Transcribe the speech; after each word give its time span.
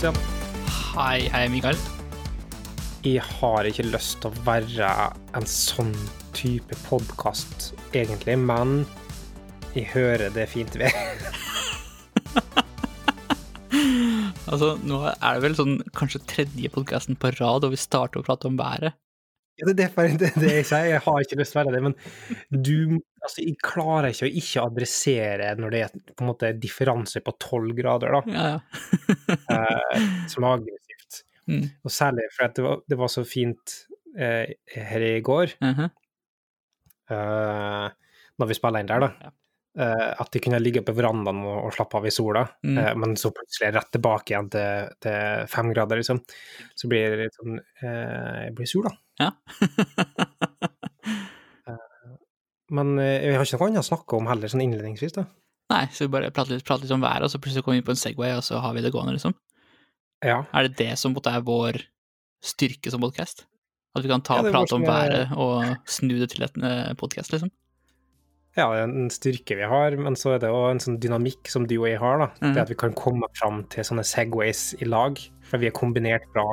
Sebastian. 0.00 0.16
Hei, 0.96 1.28
hei, 1.28 1.48
Mikael. 1.52 1.76
Jeg 3.04 3.20
har 3.20 3.66
ikke 3.68 3.84
lyst 3.84 4.22
til 4.22 4.30
å 4.30 4.44
være 4.46 4.88
en 5.36 5.44
sånn 5.44 5.90
type 6.32 6.78
podkast, 6.86 7.74
egentlig, 7.92 8.38
men 8.40 8.86
jeg 9.74 9.90
hører 9.92 10.32
det 10.32 10.48
fint 10.54 10.78
ved. 10.80 10.96
Altså, 14.50 14.72
nå 14.82 14.96
er 15.12 15.36
det 15.36 15.42
vel 15.44 15.52
sånn 15.54 15.76
kanskje 15.94 16.24
tredje 16.26 16.72
podkasten 16.74 17.14
på 17.20 17.30
rad, 17.36 17.62
og 17.62 17.70
vi 17.70 17.78
starter 17.78 18.18
å 18.18 18.24
prate 18.26 18.48
om 18.48 18.56
været. 18.58 18.96
Det 19.66 19.86
er 19.86 20.16
det, 20.18 20.30
det 20.40 20.52
jeg 20.54 20.66
sier, 20.70 20.86
jeg 20.94 21.02
har 21.04 21.20
ikke 21.24 21.36
lyst 21.40 21.52
til 21.54 21.60
å 21.60 21.64
være 21.64 21.74
det, 21.76 21.82
men 21.84 21.94
du 22.64 23.00
Altså, 23.20 23.42
jeg 23.44 23.58
klarer 23.60 24.06
ikke 24.14 24.24
å 24.24 24.32
ikke 24.40 24.62
adressere 24.64 25.48
når 25.60 25.70
det 25.74 25.80
er 25.84 25.90
på 26.16 26.22
en 26.24 26.28
måte 26.30 26.48
differanse 26.56 27.20
på 27.20 27.34
tolv 27.36 27.74
grader, 27.76 28.14
da, 28.16 28.20
Ja, 28.32 28.44
ja. 28.54 28.60
eh, 29.58 30.06
som 30.32 30.46
er 30.48 30.54
aggressivt. 30.56 31.18
Mm. 31.52 31.66
Og 31.84 31.92
særlig 31.92 32.24
fordi 32.32 32.62
det, 32.64 32.70
det 32.88 32.98
var 33.02 33.12
så 33.12 33.24
fint 33.28 33.74
eh, 34.16 34.54
her 34.72 35.04
i 35.04 35.20
går, 35.20 35.52
Mhm. 35.60 35.90
eh, 37.10 37.86
når 38.40 38.48
vi 38.50 38.56
spiller 38.56 38.80
inn 38.80 38.88
der, 38.90 39.04
da. 39.04 39.10
Ja. 39.20 39.30
eh, 39.84 40.14
at 40.18 40.32
de 40.34 40.40
kunne 40.42 40.58
ligge 40.64 40.80
på 40.82 40.94
verandaen 40.96 41.44
og, 41.46 41.58
og 41.68 41.74
slappe 41.76 42.00
av 42.00 42.06
i 42.08 42.10
sola, 42.14 42.46
Mm. 42.64 42.78
eh, 42.80 42.94
men 43.04 43.12
så 43.20 43.30
plutselig 43.36 43.74
rett 43.76 43.92
tilbake 43.94 44.32
igjen 44.32 44.48
til, 44.50 44.88
til 45.04 45.46
fem 45.52 45.70
grader, 45.76 46.00
liksom. 46.00 46.24
Så 46.74 46.88
blir 46.90 47.12
det 47.12 47.20
litt 47.26 47.36
sånn 47.38 47.60
eh, 47.60 48.46
Jeg 48.48 48.54
blir 48.56 48.66
sur, 48.66 48.82
da. 48.88 48.96
Ja. 49.20 49.30
Men 52.70 52.94
vi 52.96 53.34
har 53.34 53.42
ikke 53.44 53.58
noe 53.58 53.68
annet 53.70 53.82
å 53.82 53.90
snakke 53.90 54.18
om 54.18 54.28
heller, 54.30 54.50
sånn 54.50 54.62
innledningsvis, 54.62 55.16
da. 55.16 55.24
Nei, 55.70 55.84
så 55.94 56.06
vi 56.06 56.12
bare 56.14 56.30
prater 56.34 56.54
litt, 56.54 56.66
prater 56.66 56.86
litt 56.86 56.94
om 56.94 57.02
været, 57.02 57.26
og 57.26 57.32
så 57.32 57.40
plutselig 57.42 57.64
kommer 57.66 57.78
vi 57.78 57.82
inn 57.82 57.86
på 57.88 57.94
en 57.94 57.98
Segway, 57.98 58.34
og 58.38 58.44
så 58.46 58.60
har 58.62 58.74
vi 58.76 58.82
det 58.84 58.92
gående, 58.94 59.14
liksom. 59.16 59.34
Ja. 60.26 60.44
Er 60.54 60.66
det 60.66 60.76
det 60.78 60.92
som 61.00 61.14
er 61.18 61.40
vår 61.46 61.80
styrke 62.42 62.92
som 62.92 63.02
podkast? 63.02 63.46
At 63.98 64.06
vi 64.06 64.10
kan 64.10 64.22
ta 64.22 64.38
Ja, 64.38 64.46
og 64.46 64.54
prate 64.54 64.76
om 64.76 64.86
været 64.86 65.34
og 65.34 65.66
snu 65.90 66.14
det 66.20 66.30
til 66.34 66.46
en 66.46 66.96
podkast, 67.00 67.34
liksom? 67.34 67.50
ja, 68.58 68.66
det 68.74 68.80
er 68.80 68.88
en 68.88 69.10
styrke 69.14 69.56
vi 69.58 69.66
har, 69.70 69.94
men 70.00 70.16
så 70.18 70.34
er 70.34 70.40
det 70.42 70.50
òg 70.50 70.72
en 70.72 70.82
sånn 70.82 70.98
dynamikk 71.02 71.50
som 71.50 71.66
du 71.70 71.76
og 71.78 71.86
jeg 71.88 72.00
har, 72.02 72.18
da. 72.18 72.28
Mm. 72.42 72.54
Det 72.54 72.62
at 72.64 72.72
vi 72.72 72.78
kan 72.82 72.94
komme 72.98 73.28
fram 73.38 73.62
til 73.70 73.86
sånne 73.86 74.04
Segways 74.06 74.72
i 74.82 74.88
lag, 74.88 75.20
for 75.46 75.62
vi 75.62 75.70
er 75.70 75.76
kombinert 75.76 76.26
bra 76.34 76.48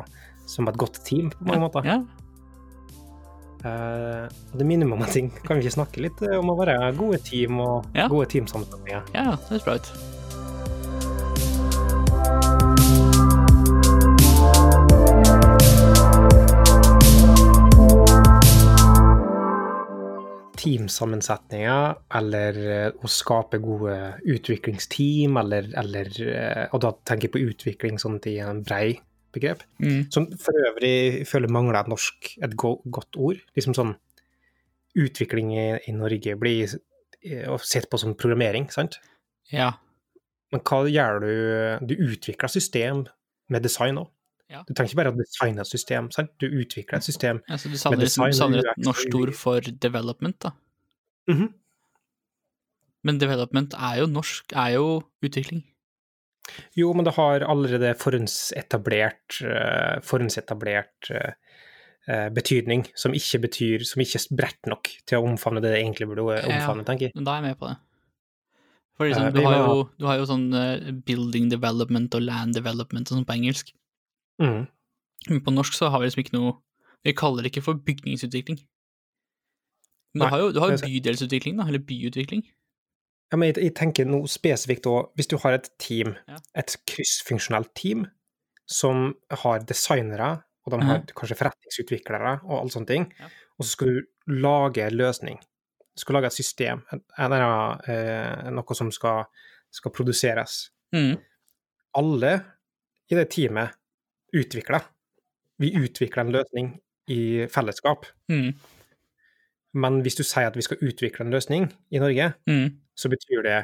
som 0.47 0.69
et 0.69 0.77
godt 0.79 1.01
team, 1.07 1.31
på 1.33 1.49
mange 1.49 1.65
måter. 1.65 1.87
Ja. 1.89 1.97
Og 4.53 4.59
det 4.59 4.67
om 4.97 5.01
en 5.05 5.13
ting. 5.13 5.31
Kan 5.45 5.57
vi 5.57 5.65
ikke 5.65 5.77
snakke 5.79 6.03
litt 6.07 6.21
eh, 6.25 6.37
om 6.39 6.49
å 6.53 6.57
være 6.59 6.77
gode 6.97 7.19
team 7.27 7.59
og 7.63 7.85
Ja. 7.97 8.07
gode 8.11 8.29
teamsammensetninger? 8.33 9.03
ja, 9.13 9.31
det 9.35 9.49
høres 9.49 9.67
bra 9.67 9.75
ut. 9.81 9.91
Teamsammensetninger, 20.57 21.91
eller 22.17 22.57
eh, 22.65 22.87
å 23.05 23.09
skape 23.11 23.59
gode 23.61 23.93
utviklingsteam, 24.25 25.37
eller, 25.43 25.67
eller 25.77 26.09
Og 26.73 26.81
da 26.83 26.91
tenker 27.05 27.27
jeg 27.27 27.33
på 27.35 27.43
utvikling 27.51 27.99
sånn 28.01 28.17
i 28.25 28.39
en 28.41 28.63
brei 28.65 28.95
begrep. 29.37 29.63
Mm. 29.83 30.07
Som 30.13 30.27
for 30.41 30.67
øvrig 30.67 31.23
føler 31.29 31.53
mangler 31.53 31.89
norsk, 31.89 32.33
et 32.43 32.57
go 32.59 32.77
godt 32.91 33.17
ord. 33.17 33.41
Liksom 33.57 33.77
sånn 33.77 33.95
Utvikling 34.97 35.51
i, 35.53 35.65
i 35.85 35.91
Norge 35.93 36.33
blir 36.41 36.71
eh, 37.21 37.57
sett 37.61 37.85
på 37.91 37.99
som 38.01 38.15
programmering, 38.17 38.65
sant? 38.73 38.95
Ja. 39.51 39.75
Men 40.49 40.63
hva 40.65 40.79
gjør 40.89 41.19
du? 41.21 41.33
Du 41.91 41.93
utvikler 42.07 42.49
system 42.49 43.03
med 43.53 43.61
design 43.67 43.99
òg. 44.01 44.09
Ja. 44.47 44.61
Du 44.63 44.71
trenger 44.71 44.93
ikke 44.93 44.99
bare 45.01 45.11
å 45.11 45.17
designe 45.17 45.63
et 45.63 45.69
system, 45.69 46.07
sant? 46.15 46.31
du 46.39 46.47
utvikler 46.47 47.01
et 47.01 47.05
system. 47.05 47.41
Altså, 47.51 47.69
du 47.69 47.79
savner, 47.79 48.05
design 48.07 48.31
du 48.31 48.37
savner 48.37 48.69
et 48.71 48.83
norsk 48.85 49.17
ord 49.19 49.33
for 49.35 49.73
development, 49.87 50.39
da. 50.45 50.53
Mhm. 51.27 51.49
Men 53.07 53.19
development 53.21 53.75
er 53.75 54.01
jo 54.01 54.07
norsk, 54.09 54.55
er 54.55 54.77
jo 54.77 54.87
utvikling. 55.23 55.61
Jo, 56.79 56.93
men 56.95 57.07
det 57.07 57.15
har 57.17 57.43
allerede 57.45 57.93
forhåndsetablert, 57.99 59.39
uh, 59.43 59.97
forhåndsetablert 60.05 61.11
eh, 61.11 62.29
betydning, 62.31 62.85
som 62.95 63.11
ikke 63.11 63.41
betyr 63.43 63.83
Som 63.83 63.99
ikke 63.99 64.21
er 64.21 64.37
bredt 64.39 64.69
nok 64.71 64.87
til 65.05 65.19
å 65.19 65.25
omfavne 65.27 65.59
det 65.59 65.73
det 65.73 65.81
egentlig 65.81 66.07
burde 66.07 66.37
Ja. 66.37 66.45
omfavne, 66.47 66.85
tenker 66.87 67.09
jeg. 67.09 67.15
Men 67.15 67.25
da 67.27 67.33
er 67.35 67.41
jeg 67.41 67.49
med 67.49 67.59
på 67.59 67.67
det. 67.67 67.77
For 68.97 69.05
liksom, 69.05 69.27
Eh, 69.27 69.33
du, 69.33 69.41
har 69.43 69.57
jo, 69.57 69.89
du 69.99 70.05
har 70.05 70.17
jo 70.17 70.25
sånn 70.25 71.03
building 71.05 71.49
development 71.49 72.15
og 72.15 72.23
land 72.23 72.55
development 72.55 73.11
og 73.11 73.17
sånn 73.17 73.27
på 73.27 73.35
engelsk. 73.35 73.73
Mm. 74.41 74.67
Men 75.29 75.41
på 75.41 75.53
norsk 75.53 75.73
så 75.73 75.91
har 75.91 75.99
vi 75.99 76.07
liksom 76.07 76.23
ikke 76.23 76.37
noe 76.37 76.57
Vi 77.05 77.13
kaller 77.13 77.43
det 77.43 77.51
ikke 77.51 77.63
for 77.63 77.75
bygningsutvikling. 77.75 78.57
Men 80.13 80.23
Nei, 80.23 80.27
du 80.27 80.33
har 80.33 80.39
jo, 80.41 80.51
du 80.51 80.59
har 80.59 80.73
bydelsutvikling, 80.81 81.57
da, 81.59 81.67
eller 81.69 81.79
byutvikling. 81.79 82.41
Ja, 83.31 83.37
men 83.37 83.49
jeg, 83.49 83.57
jeg 83.63 83.73
tenker 83.75 84.05
noe 84.07 84.27
spesifikt 84.31 84.85
òg, 84.87 85.09
hvis 85.19 85.27
du 85.27 85.37
har 85.43 85.53
et 85.57 85.69
team, 85.79 86.15
Ja. 86.27 86.37
et 86.55 86.75
kryssfunksjonelt 86.87 87.73
team, 87.75 88.05
som 88.65 89.15
har 89.43 89.59
designere, 89.67 90.43
og 90.65 90.71
de 90.73 90.79
har 90.85 90.99
Mhm. 90.99 91.07
kanskje 91.15 91.37
forretningsutviklere 91.39 92.41
og 92.43 92.59
alle 92.61 92.69
sånne 92.69 92.87
ting, 92.87 93.13
Ja. 93.19 93.25
og 93.59 93.65
så 93.65 93.69
skal 93.71 93.87
du 93.87 94.01
lage 94.27 94.77
en 94.87 94.93
løsning. 94.97 95.39
Du 95.39 95.99
skal 96.01 96.13
lage 96.15 96.25
et 96.27 96.33
system, 96.33 96.83
eller 97.17 97.79
eh, 97.89 98.49
noe 98.51 98.75
som 98.75 98.91
skal, 98.91 99.25
skal 99.71 99.91
produseres. 99.91 100.69
Mm. 100.93 101.17
Alle 101.95 102.45
i 103.09 103.15
det 103.15 103.29
teamet 103.31 103.71
utvikler. 104.33 104.83
Vi 105.59 105.71
utvikler 105.73 106.21
en 106.25 106.31
løsning 106.31 106.79
i 107.09 107.47
fellesskap. 107.47 108.05
Mm. 108.29 108.53
Men 109.73 110.01
hvis 110.03 110.15
du 110.15 110.23
sier 110.23 110.47
at 110.47 110.55
vi 110.55 110.61
skal 110.61 110.77
utvikle 110.77 111.21
en 111.25 111.31
løsning 111.31 111.73
i 111.91 111.99
Norge, 111.99 112.33
Mm. 112.47 112.77
Så 112.97 113.11
betyr 113.11 113.43
det 113.45 113.57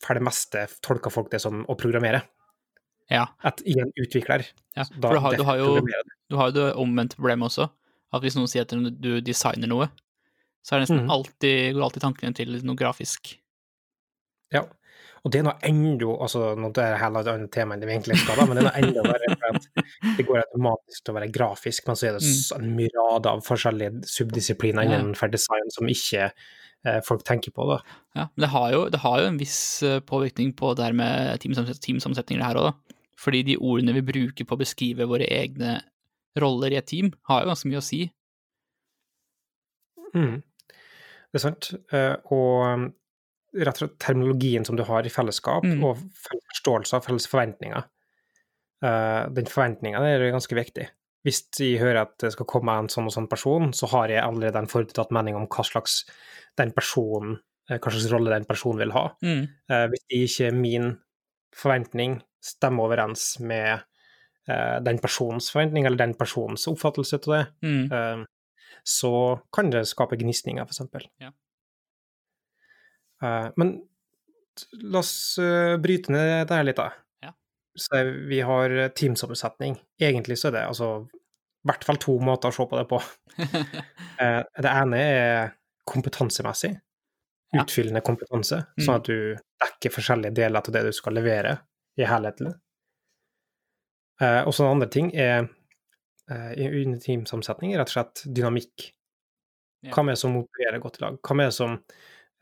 for 0.00 0.16
det 0.16 0.24
meste 0.24 0.64
tolker 0.84 1.12
folk 1.12 1.30
det 1.32 1.42
som 1.42 1.64
å 1.68 1.76
programmere. 1.78 2.22
Ja. 3.10 3.26
At 3.42 3.60
igjen 3.66 3.90
utvikler 3.98 4.44
ja. 4.76 4.86
For 4.86 5.16
du 5.16 5.20
har, 5.22 5.36
du, 5.36 5.44
har 5.44 5.58
jo, 5.58 5.70
du 6.30 6.38
har 6.38 6.50
jo 6.50 6.56
det 6.56 6.66
omvendte 6.78 7.18
problemet 7.18 7.50
også. 7.50 7.66
At 8.14 8.24
hvis 8.24 8.36
noen 8.38 8.50
sier 8.50 8.66
at 8.66 8.74
du 8.74 9.12
designer 9.22 9.70
noe, 9.70 9.90
så 10.66 10.74
er 10.74 10.80
det 10.80 10.88
nesten 10.88 11.04
mm. 11.06 11.12
alltid, 11.14 11.58
går 11.74 11.84
alltid 11.86 12.04
tankene 12.04 12.36
til 12.36 12.58
noe 12.66 12.78
grafisk. 12.78 13.32
Ja. 14.54 14.64
Og 15.24 15.32
det 15.32 15.40
er 15.40 15.44
noe 15.44 15.58
enda 15.68 16.06
altså, 16.24 16.54
Nå 16.56 16.70
er 16.70 16.76
det 16.78 17.00
heller 17.02 17.20
et 17.26 17.30
annet 17.34 17.50
tema 17.52 17.74
enn 17.76 17.82
det 17.82 17.88
vi 17.90 17.94
egentlig 17.98 18.16
skal, 18.22 18.38
da, 18.40 18.46
men 18.48 18.56
det 18.60 18.62
er 18.70 18.78
enda 18.80 19.02
verre. 19.04 19.34
For 19.36 19.58
at 19.58 20.16
det 20.16 20.24
går 20.28 20.38
automatisk 20.46 21.02
til 21.04 21.12
å 21.12 21.16
være 21.18 21.28
grafisk, 21.34 21.86
men 21.90 21.98
så 22.00 22.08
er 22.08 22.16
det 22.16 22.22
s- 22.24 22.52
en 22.56 22.70
myrade 22.78 23.28
av 23.34 23.42
forskjellige 23.44 24.04
subdisipliner 24.08 24.88
innenfor 24.88 25.28
design 25.32 25.68
som 25.74 25.90
ikke 25.92 26.30
eh, 26.30 27.00
folk 27.04 27.22
tenker 27.28 27.52
på. 27.52 27.66
da. 27.68 27.78
Ja, 28.16 28.24
men 28.32 28.46
det 28.46 28.50
har 28.54 28.70
jo, 28.72 28.80
det 28.94 29.00
har 29.04 29.20
jo 29.20 29.26
en 29.28 29.38
viss 29.42 29.58
eh, 29.84 30.00
påvirkning 30.00 30.54
på 30.56 30.72
det 30.78 30.84
her 30.88 30.96
med 30.96 31.36
teamsamsetninger, 31.44 32.40
det 32.40 32.46
her 32.48 32.60
òg, 32.62 32.70
da. 32.70 32.96
Fordi 33.20 33.42
de 33.44 33.58
ordene 33.60 33.92
vi 33.98 34.00
bruker 34.08 34.48
på 34.48 34.56
å 34.56 34.62
beskrive 34.62 35.04
våre 35.10 35.26
egne 35.28 35.82
roller 36.40 36.72
i 36.72 36.78
et 36.80 36.86
team, 36.88 37.10
har 37.28 37.42
jo 37.44 37.50
ganske 37.52 37.68
mye 37.68 37.82
å 37.82 37.84
si. 37.84 38.06
Mm. 40.14 40.40
Det 41.30 41.38
er 41.38 41.44
sant. 41.44 41.68
Eh, 41.94 42.16
og 42.34 42.88
rett 43.56 43.74
og 43.74 43.88
slett 43.88 43.98
terminologien 43.98 44.64
som 44.66 44.76
du 44.76 44.82
har 44.86 45.02
i 45.06 45.10
fellesskap, 45.12 45.64
Mm. 45.64 45.84
og 45.84 45.96
felles 46.14 46.44
forståelse 46.54 46.94
av 46.94 47.04
felles 47.08 47.26
forventninger, 47.30 47.84
Uh, 48.82 49.28
den 49.28 49.44
forventninga 49.44 49.98
er 50.08 50.22
ganske 50.32 50.56
viktig. 50.56 50.86
Hvis 51.22 51.42
jeg 51.60 51.78
hører 51.82 51.98
at 52.00 52.14
det 52.18 52.30
skal 52.32 52.46
komme 52.48 52.72
en 52.72 52.86
sånn 52.88 53.04
og 53.04 53.12
sånn 53.12 53.28
person, 53.28 53.74
så 53.76 53.86
har 53.92 54.08
jeg 54.08 54.22
allerede 54.24 54.56
en 54.56 54.66
forutinntatt 54.72 55.10
mening 55.12 55.36
om 55.36 55.44
hva 55.52 55.62
slags 55.68 56.06
den 56.56 56.72
personen, 56.72 57.34
eh, 57.68 57.76
hva 57.76 57.92
slags 57.92 58.10
rolle 58.10 58.30
den 58.32 58.46
personen 58.48 58.78
vil 58.78 58.90
ha. 58.92 59.02
Mm. 59.22 59.42
Uh, 59.68 59.86
hvis 59.92 60.06
ikke 60.16 60.54
min 60.56 60.98
forventning 61.52 62.22
stemmer 62.40 62.84
overens 62.88 63.38
med 63.38 63.82
uh, 64.48 64.80
den 64.80 64.98
personens 64.98 65.50
forventning, 65.52 65.84
eller 65.84 65.98
den 65.98 66.14
personens 66.14 66.64
oppfattelse 66.66 67.20
av 67.20 67.28
det, 67.36 67.46
Mm. 67.62 67.92
uh, 67.92 68.24
så 68.82 69.42
kan 69.52 69.68
det 69.68 69.84
skape 69.88 70.16
gnisninger, 70.16 70.64
eksempel. 70.64 71.04
Ja. 71.20 71.32
Eh, 73.22 73.48
men 73.60 73.74
la 74.92 74.98
oss 75.02 75.38
eh, 75.38 75.76
bryte 75.80 76.12
ned 76.12 76.48
det 76.48 76.56
her 76.58 76.66
litt, 76.66 76.76
da. 76.80 76.90
Ja. 77.24 77.32
Så 77.78 78.02
vi 78.28 78.40
har 78.44 78.74
teamsoppsetning. 78.96 79.78
Egentlig 80.00 80.38
så 80.40 80.48
er 80.50 80.56
det 80.58 80.66
altså 80.68 80.90
i 81.60 81.68
hvert 81.68 81.84
fall 81.84 81.98
to 82.00 82.14
måter 82.24 82.48
å 82.48 82.56
se 82.56 82.64
på 82.70 82.78
det 82.80 82.86
på. 82.90 83.02
Eh, 84.20 84.42
det 84.60 84.68
ene 84.68 84.98
er 85.00 85.52
kompetansemessig. 85.88 86.74
Utfyllende 87.56 88.02
kompetanse, 88.04 88.58
Mm. 88.76 88.82
sånn 88.84 88.98
at 88.98 89.06
du 89.08 89.36
dekker 89.64 89.94
forskjellige 89.94 90.34
deler 90.36 90.60
av 90.60 90.68
det 90.74 90.82
du 90.84 90.90
skal 90.92 91.16
levere 91.16 91.54
i 91.96 92.04
helheten. 92.04 92.50
Eh, 94.20 94.42
og 94.44 94.52
så 94.52 94.66
en 94.66 94.74
andre 94.76 94.90
ting 94.92 95.08
er 95.16 95.48
eh, 96.28 96.52
i 96.60 96.68
under 96.82 97.00
teamsammensetning 97.00 97.72
er 97.72 97.80
rett 97.80 97.90
og 97.94 97.96
slett 97.96 98.22
dynamikk. 98.28 98.90
Ja. 99.88 99.94
Hvem 99.96 100.10
er 100.12 100.18
det 100.18 100.20
som 100.20 100.36
opererer 100.42 100.82
godt 100.84 101.00
i 101.00 101.04
lag? 101.06 101.16
Hvem 101.24 101.40
er 101.40 101.48
det 101.48 101.56
som 101.56 101.78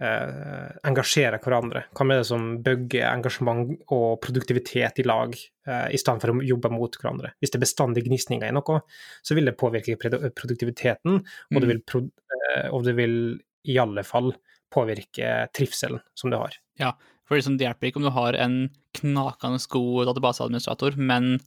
eh, 0.01 0.69
engasjere 0.89 1.41
hverandre. 1.43 1.85
Hva 1.97 2.07
med 2.07 2.21
det 2.21 2.27
som 2.29 2.49
bygger 2.63 3.07
engasjement 3.11 3.73
og 3.95 4.21
produktivitet 4.25 5.01
i 5.03 5.07
lag, 5.07 5.35
eh, 5.67 5.89
i 5.95 5.99
stedet 6.01 6.23
for 6.23 6.33
å 6.35 6.45
jobbe 6.47 6.71
mot 6.71 6.97
hverandre? 7.01 7.33
Hvis 7.41 7.51
det 7.51 7.59
er 7.61 7.67
bestandig 7.67 8.05
gnisninger 8.07 8.49
i 8.49 8.55
noe, 8.55 8.81
så 9.23 9.35
vil 9.35 9.51
det 9.51 9.57
påvirke 9.59 9.97
produ- 10.01 10.31
produktiviteten, 10.35 11.19
og 11.19 11.61
det 11.61 11.67
Mm. 11.67 11.73
vil, 11.73 11.81
pro- 11.81 12.11
eh, 12.55 12.69
og 12.71 12.85
det 12.85 12.95
vil 12.97 13.41
i 13.67 13.77
alle 13.79 14.03
fall 14.05 14.33
påvirke 14.71 15.49
trivselen 15.53 16.01
som 16.15 16.31
du 16.31 16.37
har. 16.37 16.53
Ja, 16.79 16.93
For 17.29 17.37
liksom, 17.37 17.59
det 17.59 17.67
hjelper 17.67 17.89
ikke 17.91 17.97
om 17.97 18.05
du 18.05 18.11
har 18.11 18.33
en 18.35 18.71
knakende 18.95 19.61
god 19.69 20.07
databaseadministrator, 20.07 20.97
men 20.97 21.41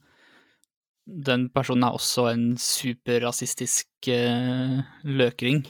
den 1.06 1.48
personen 1.50 1.82
er 1.88 1.96
også 1.96 2.28
en 2.32 2.56
superrasistisk 2.56 3.86
uh, 4.06 4.82
løkring. 5.02 5.64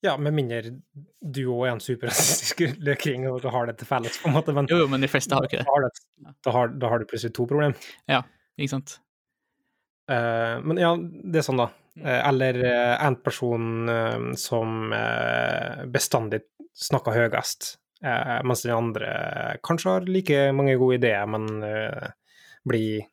Ja, 0.00 0.14
med 0.16 0.34
mindre 0.36 0.76
du 1.18 1.40
òg 1.50 1.64
er 1.66 1.72
en 1.72 1.82
superrasistisk 1.82 2.62
løkring 2.88 3.26
og 3.30 3.46
har 3.50 3.66
det 3.70 3.78
til 3.80 3.88
felles, 3.90 4.20
på 4.22 4.30
en 4.30 4.36
måte. 4.36 4.54
Men 4.54 4.70
Jo, 4.70 4.84
jo, 4.84 4.90
men 4.90 5.02
de 5.02 5.10
fleste 5.10 5.34
har 5.34 5.42
jo 5.42 5.50
ikke 5.50 5.64
det. 5.64 5.66
da 5.66 5.74
har, 5.74 5.86
det, 5.86 6.34
da, 6.46 6.54
har, 6.54 6.72
da 6.84 6.92
har 6.92 7.02
du 7.02 7.08
plutselig 7.10 7.34
to 7.34 7.48
problem. 7.50 7.74
Ikke 8.58 8.76
sant? 8.76 8.98
Uh, 10.08 10.62
men 10.64 10.80
ja, 10.80 10.94
det 10.96 11.42
er 11.42 11.48
sånn, 11.48 11.60
da. 11.60 11.68
Uh, 11.98 12.20
eller 12.30 12.60
uh, 12.62 12.94
en 13.08 13.18
person 13.26 13.90
som 14.38 14.94
bestandig 15.90 16.44
snakker 16.78 17.16
høyest, 17.16 17.74
mens 18.46 18.60
den 18.62 18.76
andre 18.76 19.08
kanskje 19.66 19.90
har 19.90 20.04
like 20.06 20.42
mange 20.54 20.76
gode 20.78 21.00
ideer, 21.00 21.24
men 21.26 21.48
blir 22.68 23.08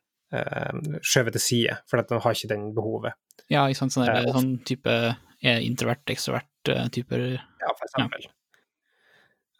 skjøvet 1.02 1.34
til 1.34 1.42
side, 1.42 1.74
for 1.90 1.98
de 1.98 2.20
har 2.22 2.36
ikke 2.36 2.52
den 2.52 2.68
behovet. 2.76 3.18
Ja, 3.50 3.64
ikke 3.66 3.80
sant. 3.80 3.96
Sånn, 3.96 4.06
der, 4.06 4.28
sånn 4.30 4.52
type 4.68 4.94
er 4.94 5.64
introvert, 5.66 6.06
ekstrovert 6.14 6.46
typer 6.92 7.24
Ja, 7.36 7.72
for 7.72 7.86
eksempel. 7.88 8.26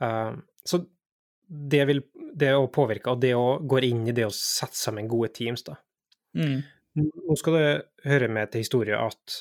Eh, 0.03 0.33
så 0.65 0.83
det 1.47 1.83
vil 1.89 2.03
det 2.37 2.53
å 2.57 2.69
påvirke, 2.73 3.13
og 3.13 3.23
det 3.23 3.35
å 3.39 3.59
gå 3.63 3.81
inn 3.87 4.07
i 4.09 4.15
det 4.17 4.27
å 4.27 4.35
sette 4.35 4.77
sammen 4.77 5.09
gode 5.09 5.31
teams, 5.37 5.65
da. 5.67 5.79
mm. 6.37 6.57
Nå 6.97 7.35
skal 7.37 7.59
det 7.59 7.71
høre 8.09 8.29
med 8.33 8.49
til 8.49 8.63
historie 8.65 8.97
at 8.97 9.35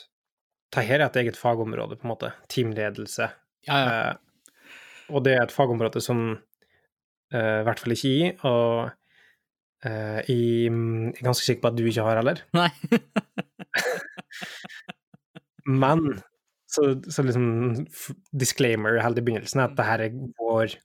dette 0.76 0.84
er 0.92 1.06
et 1.06 1.18
eget 1.22 1.38
fagområde, 1.40 1.96
på 1.96 2.04
en 2.04 2.12
måte. 2.12 2.34
Teamledelse. 2.52 3.30
Ja, 3.70 3.78
ja. 3.80 3.94
Uh, 4.12 5.16
og 5.16 5.24
det 5.24 5.38
er 5.38 5.46
et 5.46 5.54
fagområde 5.56 6.02
som 6.04 6.20
uh, 6.36 7.58
i 7.62 7.64
hvert 7.64 7.80
fall 7.80 7.96
ikke 7.96 8.12
jeg, 8.12 8.34
og 8.50 8.92
eh, 9.86 10.20
jeg 10.28 10.68
er 10.68 11.24
ganske 11.24 11.46
sikker 11.46 11.64
på 11.64 11.72
at 11.72 11.78
du 11.78 11.86
ikke 11.88 12.06
har 12.08 12.20
heller. 12.20 12.42
Nei. 12.58 12.70
Men 15.84 16.20
så, 16.76 16.90
så 17.12 17.24
liksom 17.26 17.46
disclaimer 18.36 19.00
helt 19.04 19.20
i 19.20 19.24
begynnelsen 19.26 19.64
at 19.64 19.76
det 19.78 19.88
her 19.88 20.04
er 20.08 20.18
vår 20.40 20.76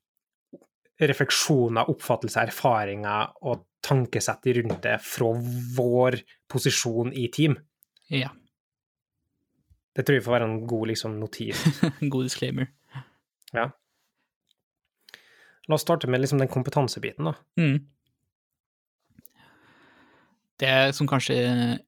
refleksjoner, 1.01 1.89
oppfattelser, 1.89 2.51
erfaringer 2.51 3.33
og 3.49 3.65
tankesett 3.85 4.51
rundt 4.59 4.83
det 4.85 4.99
fra 5.05 5.31
vår 5.77 6.21
posisjon 6.51 7.15
i 7.17 7.29
team. 7.33 7.57
ja. 8.13 8.35
Det 9.91 10.05
tror 10.07 10.17
jeg 10.17 10.23
får 10.23 10.37
være 10.37 10.47
en 10.47 10.61
god 10.71 10.87
liksom, 10.93 11.17
notis. 11.19 11.61
God 12.13 12.29
disclaimer. 12.29 12.69
Ja. 13.51 13.65
La 15.67 15.75
oss 15.75 15.83
starte 15.83 16.07
med 16.07 16.23
liksom, 16.23 16.39
den 16.39 16.49
kompetansebiten, 16.49 17.27
da. 17.27 17.35
Mm. 17.59 17.81
Det 20.61 20.93
som 20.93 21.09
kanskje 21.09 21.37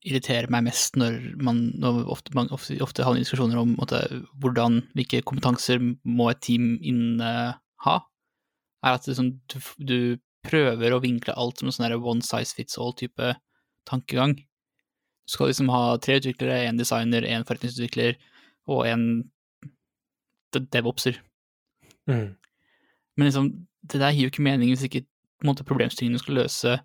irriterer 0.00 0.48
meg 0.52 0.64
mest 0.70 0.96
når 0.96 1.18
man 1.44 1.58
når 1.80 2.06
ofte, 2.14 2.32
man 2.36 2.48
ofte, 2.54 2.78
ofte 2.84 3.04
havner 3.04 3.20
diskusjoner 3.20 3.58
om 3.60 3.74
måtte, 3.76 4.00
hvordan, 4.40 4.80
hvilke 4.96 5.20
kompetanser 5.28 5.82
må 6.08 6.30
et 6.30 6.40
team 6.44 6.78
inneha, 6.80 7.96
er 8.82 8.96
at 8.96 9.08
liksom, 9.08 9.34
du, 9.52 9.58
du 9.76 9.98
prøver 10.46 10.94
å 10.94 11.02
vinkle 11.04 11.36
alt 11.38 11.60
som 11.60 11.68
en 11.68 11.76
sånn 11.76 11.98
one 12.00 12.24
size 12.24 12.56
fits 12.56 12.80
all-type 12.80 13.34
tankegang. 13.88 14.38
Du 15.22 15.34
skal 15.34 15.52
liksom 15.52 15.70
ha 15.70 15.98
tre 16.02 16.18
utviklere, 16.18 16.64
én 16.66 16.80
designer, 16.80 17.26
én 17.28 17.44
forretningsutvikler 17.46 18.16
og 18.72 18.86
en 18.88 19.04
devopser. 20.72 21.20
Mm. 22.10 22.32
Men 23.16 23.28
liksom, 23.28 23.52
det 23.82 24.00
der 24.00 24.16
gir 24.16 24.26
jo 24.26 24.32
ikke 24.32 24.48
mening 24.48 24.72
hvis 24.72 24.86
ikke 24.88 25.04
måte, 25.46 25.66
du 25.66 26.18
skal 26.18 26.38
løse, 26.38 26.78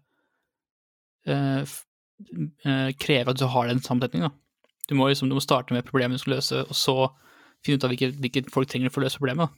eh, 1.28 1.62
f- 1.64 1.86
eh, 2.66 2.92
krever 3.00 3.32
at 3.34 3.40
du 3.42 3.46
har 3.52 3.68
den 3.70 3.80
sammensetningen. 3.84 4.32
Du 4.88 4.96
må 4.96 5.10
liksom, 5.12 5.30
du 5.30 5.36
må 5.36 5.44
starte 5.44 5.74
med 5.76 5.86
problemet 5.88 6.16
du 6.18 6.24
skal 6.24 6.38
løse, 6.38 6.62
og 6.64 6.76
så 6.78 6.98
finne 7.66 7.78
ut 7.80 7.84
av 7.88 7.92
hvilke, 7.92 8.12
hvilke 8.24 8.46
folk 8.54 8.70
trenger 8.72 8.90
for 8.94 9.02
å 9.04 9.08
løse 9.08 9.20
problemet. 9.20 9.52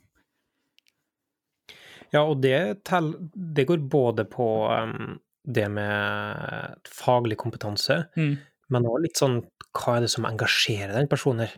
Ja, 2.13 2.23
og 2.25 2.39
det, 2.41 2.83
tell, 2.89 3.11
det 3.35 3.67
går 3.69 3.83
både 3.91 4.25
på 4.29 4.45
um, 4.73 5.19
det 5.45 5.67
med 5.69 6.87
faglig 6.89 7.37
kompetanse, 7.37 7.99
Mm. 8.17 8.37
men 8.73 8.85
òg 8.89 9.03
litt 9.05 9.17
sånn 9.21 9.39
hva 9.77 9.97
er 9.99 10.01
det 10.07 10.09
som 10.15 10.25
engasjerer 10.25 10.95
den 10.97 11.07
personen 11.11 11.45
her? 11.45 11.53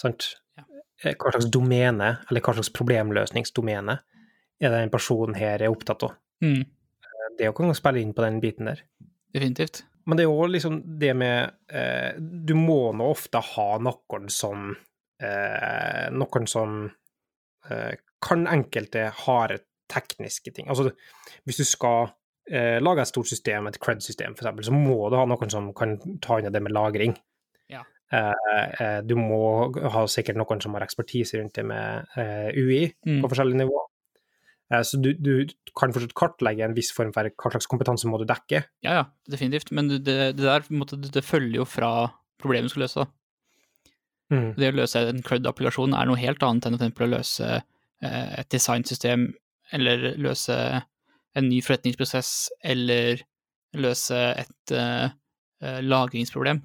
Sant? 0.00 0.30
Ja. 0.56 0.64
Eh, 1.04 1.14
Hva 1.20 1.32
slags 1.34 1.50
domene, 1.52 2.14
eller 2.30 2.40
hva 2.40 2.54
slags 2.56 2.72
problemløsningsdomene, 2.72 3.98
er 4.60 4.68
det 4.72 4.80
den 4.86 4.92
personen 4.92 5.36
her 5.36 5.60
er 5.60 5.72
opptatt 5.72 6.02
av? 6.08 6.16
Mm. 6.44 6.64
Det 7.38 7.48
å 7.48 7.54
kan 7.56 7.72
spille 7.76 8.00
inn 8.00 8.12
på 8.16 8.24
den 8.24 8.40
biten 8.40 8.68
der. 8.68 8.80
Definitivt. 9.34 9.84
Men 10.08 10.16
det 10.18 10.24
er 10.24 10.30
jo 10.30 10.46
liksom 10.50 10.78
det 10.98 11.10
med 11.14 11.52
eh, 11.70 12.16
Du 12.18 12.54
må 12.58 12.90
nå 12.96 13.10
ofte 13.12 13.38
ha 13.44 13.66
noen 13.78 14.30
som 14.32 14.70
eh, 15.22 16.06
Noen 16.10 16.48
som 16.50 16.78
eh, 17.68 17.92
kan 18.24 18.46
enkelte 18.50 19.10
harde 19.24 19.60
tekniske 19.90 20.52
ting. 20.54 20.68
Altså, 20.70 20.90
hvis 21.48 21.60
du 21.60 21.64
skal 21.66 22.10
eh, 22.50 22.78
lage 22.82 23.02
et 23.02 23.10
stort 23.10 23.26
system, 23.30 23.66
et 23.66 23.78
cred-system 23.82 24.36
f.eks., 24.36 24.66
så 24.68 24.74
må 24.74 24.98
du 25.10 25.16
ha 25.18 25.24
noen 25.26 25.50
som 25.50 25.70
kan 25.74 25.96
ta 26.22 26.38
unna 26.38 26.52
det 26.54 26.62
med 26.62 26.74
lagring. 26.76 27.14
Ja. 27.72 27.82
Eh, 28.12 28.66
eh, 28.80 28.98
du 29.06 29.16
må 29.18 29.70
ha 29.94 30.04
sikkert 30.10 30.38
noen 30.38 30.62
som 30.62 30.76
har 30.76 30.84
ekspertise 30.86 31.40
rundt 31.40 31.58
det 31.58 31.64
med 31.66 32.12
eh, 32.18 32.50
UI 32.54 32.84
Mm. 33.06 33.22
på 33.22 33.30
forskjellige 33.32 33.62
nivåer. 33.64 33.88
Eh, 34.72 34.82
så 34.86 35.00
du, 35.02 35.12
du 35.18 35.46
kan 35.76 35.94
fortsatt 35.94 36.16
kartlegge 36.18 36.66
en 36.66 36.76
viss 36.76 36.92
form 36.94 37.12
for 37.14 37.26
hva 37.30 37.54
slags 37.54 37.68
kompetanse 37.70 38.10
må 38.10 38.20
du 38.20 38.26
dekke. 38.28 38.64
Ja, 38.86 39.00
ja, 39.00 39.04
definitivt. 39.30 39.72
Men 39.76 39.90
det, 39.90 40.02
det 40.06 40.44
der 40.44 40.68
måte, 40.74 40.98
det 41.00 41.26
følger 41.26 41.62
jo 41.62 41.68
fra 41.68 41.92
problemet 42.40 42.70
du 42.70 42.74
skal 42.74 42.86
løse. 42.86 43.04
Da. 43.04 43.14
Mm. 44.30 44.50
Det 44.56 44.70
å 44.70 44.78
løse 44.78 45.04
en 45.10 45.22
CRUD-applikasjon 45.26 45.96
er 45.98 46.06
noe 46.06 46.20
helt 46.20 46.42
annet 46.46 46.68
enn 46.68 46.94
for 46.94 47.06
å 47.08 47.14
løse 47.16 47.48
eh, 47.58 48.28
et 48.38 48.50
designsystem, 48.54 49.30
eller 49.74 50.12
løse 50.22 50.56
en 51.38 51.46
ny 51.46 51.60
forretningsprosess, 51.62 52.50
eller 52.66 53.22
løse 53.78 54.18
et 54.42 54.74
eh, 54.74 55.10
lagringsproblem. 55.86 56.62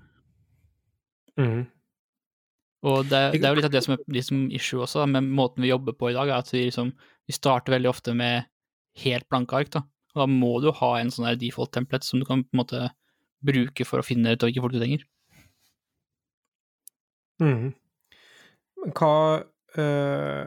Mm. 1.41 1.65
Og 2.85 3.09
det, 3.09 3.21
det 3.33 3.41
er 3.41 3.51
jo 3.51 3.57
litt 3.57 3.67
av 3.67 3.73
det 3.73 3.81
som 3.81 3.95
er 3.95 4.01
liksom 4.13 4.45
issue 4.53 4.83
også, 4.85 5.07
med 5.09 5.25
måten 5.25 5.65
vi 5.65 5.71
jobber 5.71 5.97
på 5.97 6.11
i 6.11 6.15
dag, 6.17 6.29
er 6.29 6.37
at 6.37 6.51
vi, 6.53 6.67
liksom, 6.69 6.93
vi 7.25 7.33
starter 7.35 7.75
veldig 7.75 7.89
ofte 7.89 8.13
med 8.17 8.45
helt 9.03 9.27
blanke 9.29 9.57
ark. 9.57 9.71
Da. 9.73 9.81
Og 10.15 10.21
da 10.23 10.27
må 10.31 10.53
du 10.63 10.69
ha 10.71 10.91
en 10.99 11.11
sånn 11.11 11.27
default 11.41 11.73
template 11.75 12.07
som 12.07 12.21
du 12.21 12.25
kan 12.27 12.43
på 12.45 12.53
en 12.55 12.61
måte 12.61 12.83
bruke 13.45 13.85
for 13.85 14.01
å 14.01 14.05
finne 14.05 14.33
ut 14.33 14.45
hvilke 14.45 14.61
folk 14.63 14.73
du 14.75 14.79
trenger. 14.81 15.03
Mm. 17.43 17.73
Men 18.81 18.93
Hva, 18.95 19.15
øh, 19.81 20.45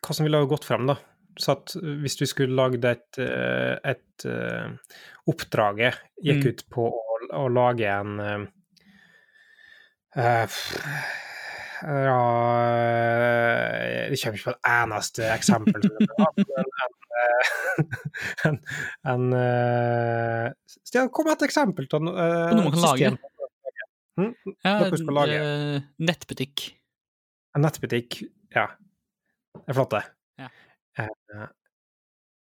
hva 0.00 0.16
som 0.16 0.26
ville 0.26 0.40
ha 0.42 0.48
gått 0.50 0.66
frem, 0.68 0.86
da? 0.90 0.98
Så 1.40 1.54
at 1.54 1.72
hvis 2.02 2.18
du 2.20 2.26
skulle 2.28 2.56
lagd 2.58 2.84
et, 2.84 3.06
et, 3.22 3.80
et 3.94 4.24
eh, 4.28 4.96
Oppdraget 5.30 6.00
gikk 6.20 6.42
Mm. 6.42 6.48
ut 6.50 6.64
på 6.74 6.88
å, 6.90 7.18
å 7.38 7.44
lage 7.48 7.86
en 7.88 8.20
eh, 8.20 8.42
eh, 10.20 10.58
Ja 11.80 12.20
Det 14.10 14.18
kommer 14.20 14.36
ikke 14.38 14.48
på 14.50 14.54
et 14.54 14.68
eneste 14.68 15.28
eksempel. 15.32 15.86
men 15.86 16.66
en, 16.90 17.86
en, 18.50 18.58
en, 19.12 19.24
eh, 19.38 20.50
Stian, 20.84 21.10
kom 21.14 21.28
med 21.28 21.38
et 21.38 21.46
eksempel 21.48 21.88
til 21.88 21.98
På 22.00 22.04
noe 22.04 22.66
man 22.66 22.74
kan 22.74 22.84
lage. 22.84 23.12
Hm? 24.20 24.32
Ja, 24.66 24.74
skal 24.90 25.16
lage. 25.16 25.38
eh, 25.40 25.88
nettbutikk. 26.04 26.66
En 27.56 27.64
nettbutikk, 27.64 28.20
ja. 28.54 28.66
Det 29.54 29.72
er 29.72 29.78
flott, 29.78 29.96
det. 29.96 30.02
Ja. 30.42 30.50
Eh, 31.00 31.46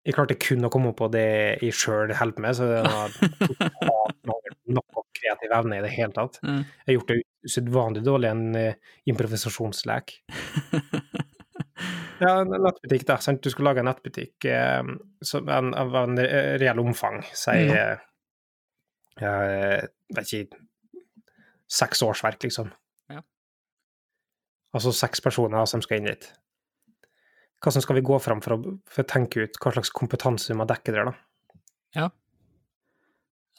jeg 0.02 0.16
klarte 0.16 0.34
kun 0.42 0.66
å 0.66 0.70
komme 0.72 0.90
opp 0.90 0.98
på 0.98 1.08
det 1.14 1.26
jeg 1.62 1.76
sjøl 1.78 2.10
holder 2.18 2.42
med, 2.42 2.56
så 2.58 2.66
det 2.66 2.80
var 2.88 3.14
på 3.14 3.92
noe 4.76 5.04
kreativ 5.16 5.52
evne 5.56 5.78
i 5.78 5.84
det 5.84 5.90
hele 5.94 6.12
tatt. 6.16 6.38
Mm. 6.42 6.62
Jeg 6.64 6.88
har 6.90 6.96
gjort 6.98 7.12
det 7.12 7.18
usedvanlig 7.48 8.02
dårlig 8.06 8.30
en 8.32 8.44
uh, 8.56 8.96
improvisasjonslek. 9.12 10.16
Ja, 12.22 12.36
en 12.44 12.52
nettbutikk, 12.54 13.02
da. 13.08 13.16
Sant? 13.18 13.40
Du 13.42 13.50
skal 13.50 13.64
lage 13.66 13.80
en 13.82 13.88
nettbutikk 13.88 14.44
uh, 14.46 14.84
som 15.26 15.48
en, 15.50 15.72
av 15.74 15.94
en 16.04 16.20
reell 16.60 16.78
omfang, 16.82 17.22
si 17.34 17.56
Mm. 17.66 17.98
eh, 19.26 19.82
vet 20.16 20.30
ikke 20.32 20.60
Seks 21.72 22.02
årsverk, 22.04 22.38
liksom. 22.46 22.70
Ja. 23.10 23.22
Altså 24.76 24.92
seks 24.92 25.20
personer 25.24 25.66
som 25.66 25.82
skal 25.84 25.98
inn 25.98 26.08
dit. 26.10 26.30
hvordan 27.62 27.82
skal 27.84 27.96
vi 27.96 28.02
gå 28.06 28.18
fram 28.20 28.40
for 28.44 28.54
å, 28.56 28.76
for 28.90 29.02
å 29.04 29.08
tenke 29.08 29.44
ut 29.46 29.58
hva 29.62 29.72
slags 29.72 29.90
kompetanse 29.94 30.52
vi 30.52 30.56
må 30.58 30.66
dekke 30.68 30.92
der, 30.94 31.10
da? 31.10 31.14
Ja. 31.96 32.08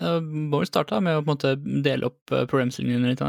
Uh, 0.02 0.20
vel 0.50 0.66
starte 0.66 0.98
med 1.06 1.20
å 1.20 1.22
på 1.22 1.28
en 1.28 1.36
måte 1.36 1.82
dele 1.86 2.10
opp 2.10 2.34
uh, 2.34 2.48
problemstillingene 2.50 3.12
litt. 3.12 3.22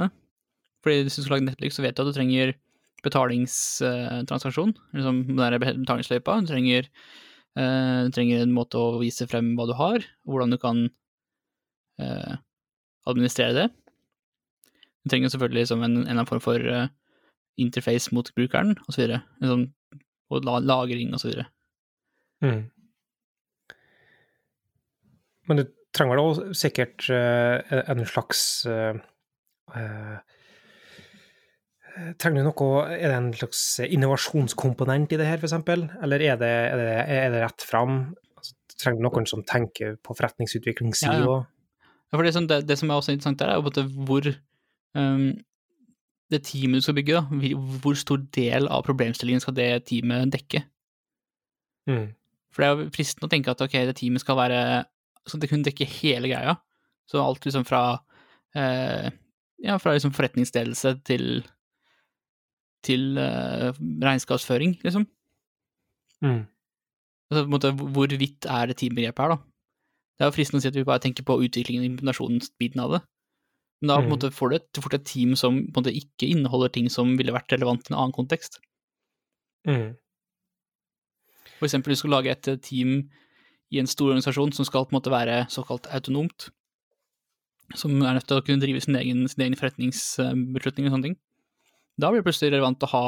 Fordi 0.85 1.03
hvis 1.05 1.19
du 1.19 1.25
skal 1.25 1.37
lage 1.37 1.49
Netflix, 1.51 1.77
så 1.77 1.85
vet 1.85 1.97
du 1.97 2.05
at 2.05 2.09
du 2.09 2.17
trenger 2.17 2.55
betalingstransaksjon, 3.05 4.73
uh, 4.73 4.97
liksom 4.97 5.21
den 5.37 5.61
betalingsløypa. 5.85 6.39
Du 6.41 6.53
trenger, 6.53 6.89
uh, 7.61 8.09
trenger, 8.17 8.47
en 8.47 8.57
måte 8.57 8.81
å 8.81 8.99
vise 9.03 9.29
frem 9.29 9.53
hva 9.59 9.69
du 9.69 9.77
har, 9.79 10.07
og 10.25 10.37
hvordan 10.37 10.57
du 10.57 10.61
kan 10.63 10.87
administrere 13.07 13.55
det. 13.55 13.65
Du 15.05 15.13
trenger 15.13 15.31
selvfølgelig 15.31 15.63
liksom 15.63 15.85
en, 15.85 15.93
en 15.93 16.01
eller 16.01 16.17
annen 16.17 16.27
form 16.27 16.43
for 16.43 16.65
interface 17.61 18.11
mot 18.11 18.27
brukeren, 18.35 18.73
osv. 18.91 19.13
Liksom, 19.15 19.69
og 20.35 20.49
la, 20.49 20.57
lagring, 20.65 21.13
osv. 21.15 21.45
Mm. 22.43 22.65
Men 25.47 25.61
du 25.61 25.69
trenger 25.95 26.17
vel 26.17 26.23
også 26.25 26.55
sikkert 26.59 27.07
uh, 27.13 27.83
en 27.91 28.05
slags 28.09 28.41
uh, 28.71 28.99
uh, 29.75 30.17
Trenger 32.19 32.43
du 32.43 32.49
noe 32.49 32.85
Er 32.97 33.07
det 33.07 33.17
en 33.17 33.33
slags 33.39 33.63
innovasjonskomponent 33.87 35.13
i 35.15 35.19
det 35.21 35.29
her, 35.29 35.39
f.eks.? 35.39 35.55
Eller 36.03 36.25
er 36.27 36.39
det, 36.41 36.51
er 36.51 36.81
det, 36.81 36.89
er 37.07 37.29
det 37.31 37.43
rett 37.45 37.67
fram? 37.69 37.99
Altså, 38.35 38.57
trenger 38.75 38.99
du 38.99 39.07
noen 39.07 39.29
som 39.31 39.45
tenker 39.47 39.95
på 40.03 40.17
forretningsutviklingssida? 40.19 41.21
Ja, 41.23 41.37
ja. 41.39 41.87
ja, 41.87 42.17
for 42.17 42.27
det, 42.27 42.35
det, 42.51 42.59
det, 42.67 42.79
som 42.81 42.91
er 42.91 42.99
også 42.99 43.15
interessant 43.15 43.39
der, 43.39 43.55
er 43.55 43.63
jo 43.63 43.87
hvor 44.09 44.27
um, 44.99 45.29
det 46.35 46.43
teamet 46.49 46.83
du 46.83 46.89
skal 46.89 46.99
bygge, 46.99 47.21
da, 47.21 47.55
hvor 47.85 47.95
stor 47.99 48.27
del 48.35 48.67
av 48.67 48.83
problemstillingen 48.89 49.45
skal 49.45 49.55
det 49.55 49.69
teamet 49.87 50.35
dekke? 50.35 50.65
Mm. 51.87 52.09
For 52.51 52.63
det 52.63 52.67
er 52.67 52.75
jo 52.75 52.91
fristende 52.95 53.29
å 53.29 53.33
tenke 53.33 53.55
at 53.55 53.63
ok, 53.63 53.79
det 53.87 53.97
teamet 54.01 54.23
skal 54.25 54.41
være 54.41 54.61
så 55.29 55.41
det 55.41 55.51
kunne 55.51 55.67
dekke 55.67 55.89
hele 55.89 56.31
greia. 56.31 56.57
Så 57.11 57.21
alt 57.21 57.45
liksom 57.45 57.67
fra 57.69 57.83
eh, 58.57 59.11
ja, 59.65 59.79
fra 59.81 59.95
liksom 59.95 60.15
forretningsledelse 60.17 60.99
til 61.09 61.45
til 62.85 63.17
eh, 63.17 63.73
regnskapsføring, 64.05 64.77
liksom. 64.85 65.07
Mm. 66.21 66.43
Altså, 67.31 67.41
på 67.41 67.49
en 67.49 67.55
måte, 67.55 67.71
hvor 67.73 68.17
vidt 68.21 68.45
er 68.45 68.69
det 68.69 68.77
teambegrepet 68.77 69.25
her, 69.25 69.33
da? 69.33 69.39
Det 70.15 70.25
er 70.25 70.29
jo 70.29 70.35
fristende 70.37 70.61
å 70.61 70.65
si 70.65 70.71
at 70.71 70.77
vi 70.77 70.87
bare 70.87 71.03
tenker 71.03 71.27
på 71.27 71.39
utviklingen 71.43 71.83
og 71.83 71.89
implementasjonsbiten 71.89 72.83
av 72.85 72.93
det. 72.95 73.01
Men 73.81 73.91
da 73.91 73.97
mm. 73.97 73.99
på 73.99 74.05
en 74.05 74.11
mm. 74.11 74.15
måte, 74.15 74.33
får 74.37 74.51
du 74.51 74.57
et, 74.59 74.81
fort 74.85 74.99
et 74.99 75.07
team 75.09 75.35
som 75.39 75.59
på 75.65 75.81
en 75.81 75.83
måte 75.83 75.97
ikke 75.97 76.29
inneholder 76.29 76.75
ting 76.77 76.93
som 76.93 77.17
ville 77.19 77.35
vært 77.35 77.57
relevant 77.57 77.89
i 77.89 77.93
en 77.93 77.99
annen 77.99 78.15
kontekst. 78.15 78.61
Mm. 79.69 79.97
For 81.57 81.67
eksempel, 81.67 81.95
du 81.95 81.99
skal 81.99 82.15
lage 82.19 82.37
et 82.37 82.53
team 82.65 83.09
i 83.73 83.81
en 83.81 83.89
stor 83.91 84.13
organisasjon 84.13 84.53
som 84.57 84.67
skal 84.69 84.87
på 84.87 84.95
en 84.95 84.99
måte 84.99 85.13
være 85.13 85.45
såkalt 85.53 85.89
autonomt. 85.95 86.49
Som 87.75 87.97
er 88.03 88.19
nødt 88.19 88.29
til 88.29 88.39
å 88.41 88.45
kunne 88.45 88.63
drive 88.63 88.83
sin 88.85 88.97
egen, 89.01 89.25
sin 89.31 89.47
egen 89.47 89.57
forretningsbeslutning 89.59 90.89
og 90.89 90.97
sånne 90.97 91.09
ting. 91.09 91.19
Da 92.01 92.11
blir 92.11 92.21
det 92.21 92.29
plutselig 92.29 92.53
relevant 92.53 92.85
å 92.85 92.91
ha 92.93 93.05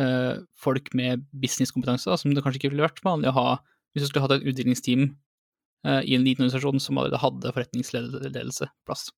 uh, 0.00 0.34
folk 0.58 0.90
med 0.98 1.26
businesskompetanse, 1.44 2.16
som 2.18 2.34
det 2.34 2.44
kanskje 2.44 2.62
ikke 2.62 2.72
ville 2.72 2.86
vært 2.86 3.02
vanlig 3.06 3.30
å 3.30 3.36
ha 3.38 3.48
hvis 3.92 4.06
du 4.06 4.08
skulle 4.08 4.24
hatt 4.24 4.38
et 4.38 4.46
utdelingsteam 4.48 5.10
uh, 5.86 6.00
i 6.00 6.16
en 6.16 6.24
liten 6.24 6.46
organisasjon 6.46 6.80
som 6.80 6.98
allerede 6.98 7.20
hadde 7.22 7.52
forretningsledelse 7.54 8.70
plass. 8.88 9.10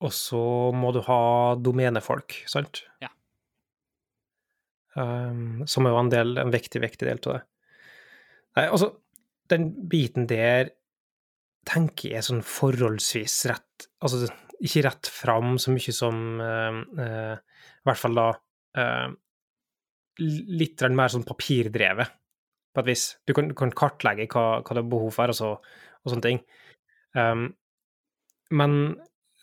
Og 0.00 0.12
så 0.16 0.42
må 0.72 0.94
du 0.96 1.02
ha 1.04 1.22
domenefolk, 1.60 2.38
sant? 2.48 2.86
Ja. 3.04 3.12
Um, 4.96 5.62
som 5.70 5.86
er 5.86 5.92
jo 5.92 6.00
en, 6.00 6.12
del, 6.12 6.38
en 6.40 6.52
viktig, 6.54 6.80
viktig 6.82 7.06
del 7.06 7.20
av 7.20 7.36
det. 7.36 7.42
Nei, 8.58 8.66
altså, 8.66 8.92
den 9.50 9.70
biten 9.90 10.26
der 10.30 10.72
tenker 11.68 12.16
jeg 12.16 12.24
sånn 12.26 12.44
forholdsvis 12.46 13.34
rett 13.50 13.88
Altså 14.00 14.24
ikke 14.60 14.84
rett 14.84 15.08
fram 15.12 15.56
så 15.60 15.72
mye 15.72 15.92
som 15.94 16.40
uh, 16.40 16.80
uh, 17.00 17.36
I 17.36 17.88
hvert 17.88 18.00
fall 18.00 18.16
da 18.18 18.28
uh, 18.80 19.12
litt 20.20 20.82
mer 20.92 21.12
sånn 21.12 21.24
papirdrevet, 21.24 22.10
på 22.74 22.82
et 22.82 22.88
vis. 22.90 23.04
Du 23.24 23.32
kan, 23.36 23.46
kan 23.56 23.70
kartlegge 23.72 24.26
hva, 24.28 24.42
hva 24.60 24.74
det 24.76 24.82
er 24.82 24.90
behov 24.90 25.14
for, 25.16 25.32
og, 25.32 25.38
så, 25.38 25.54
og 26.04 26.12
sånne 26.12 26.26
ting. 26.26 26.42
Um, 27.16 27.46
men 28.52 28.74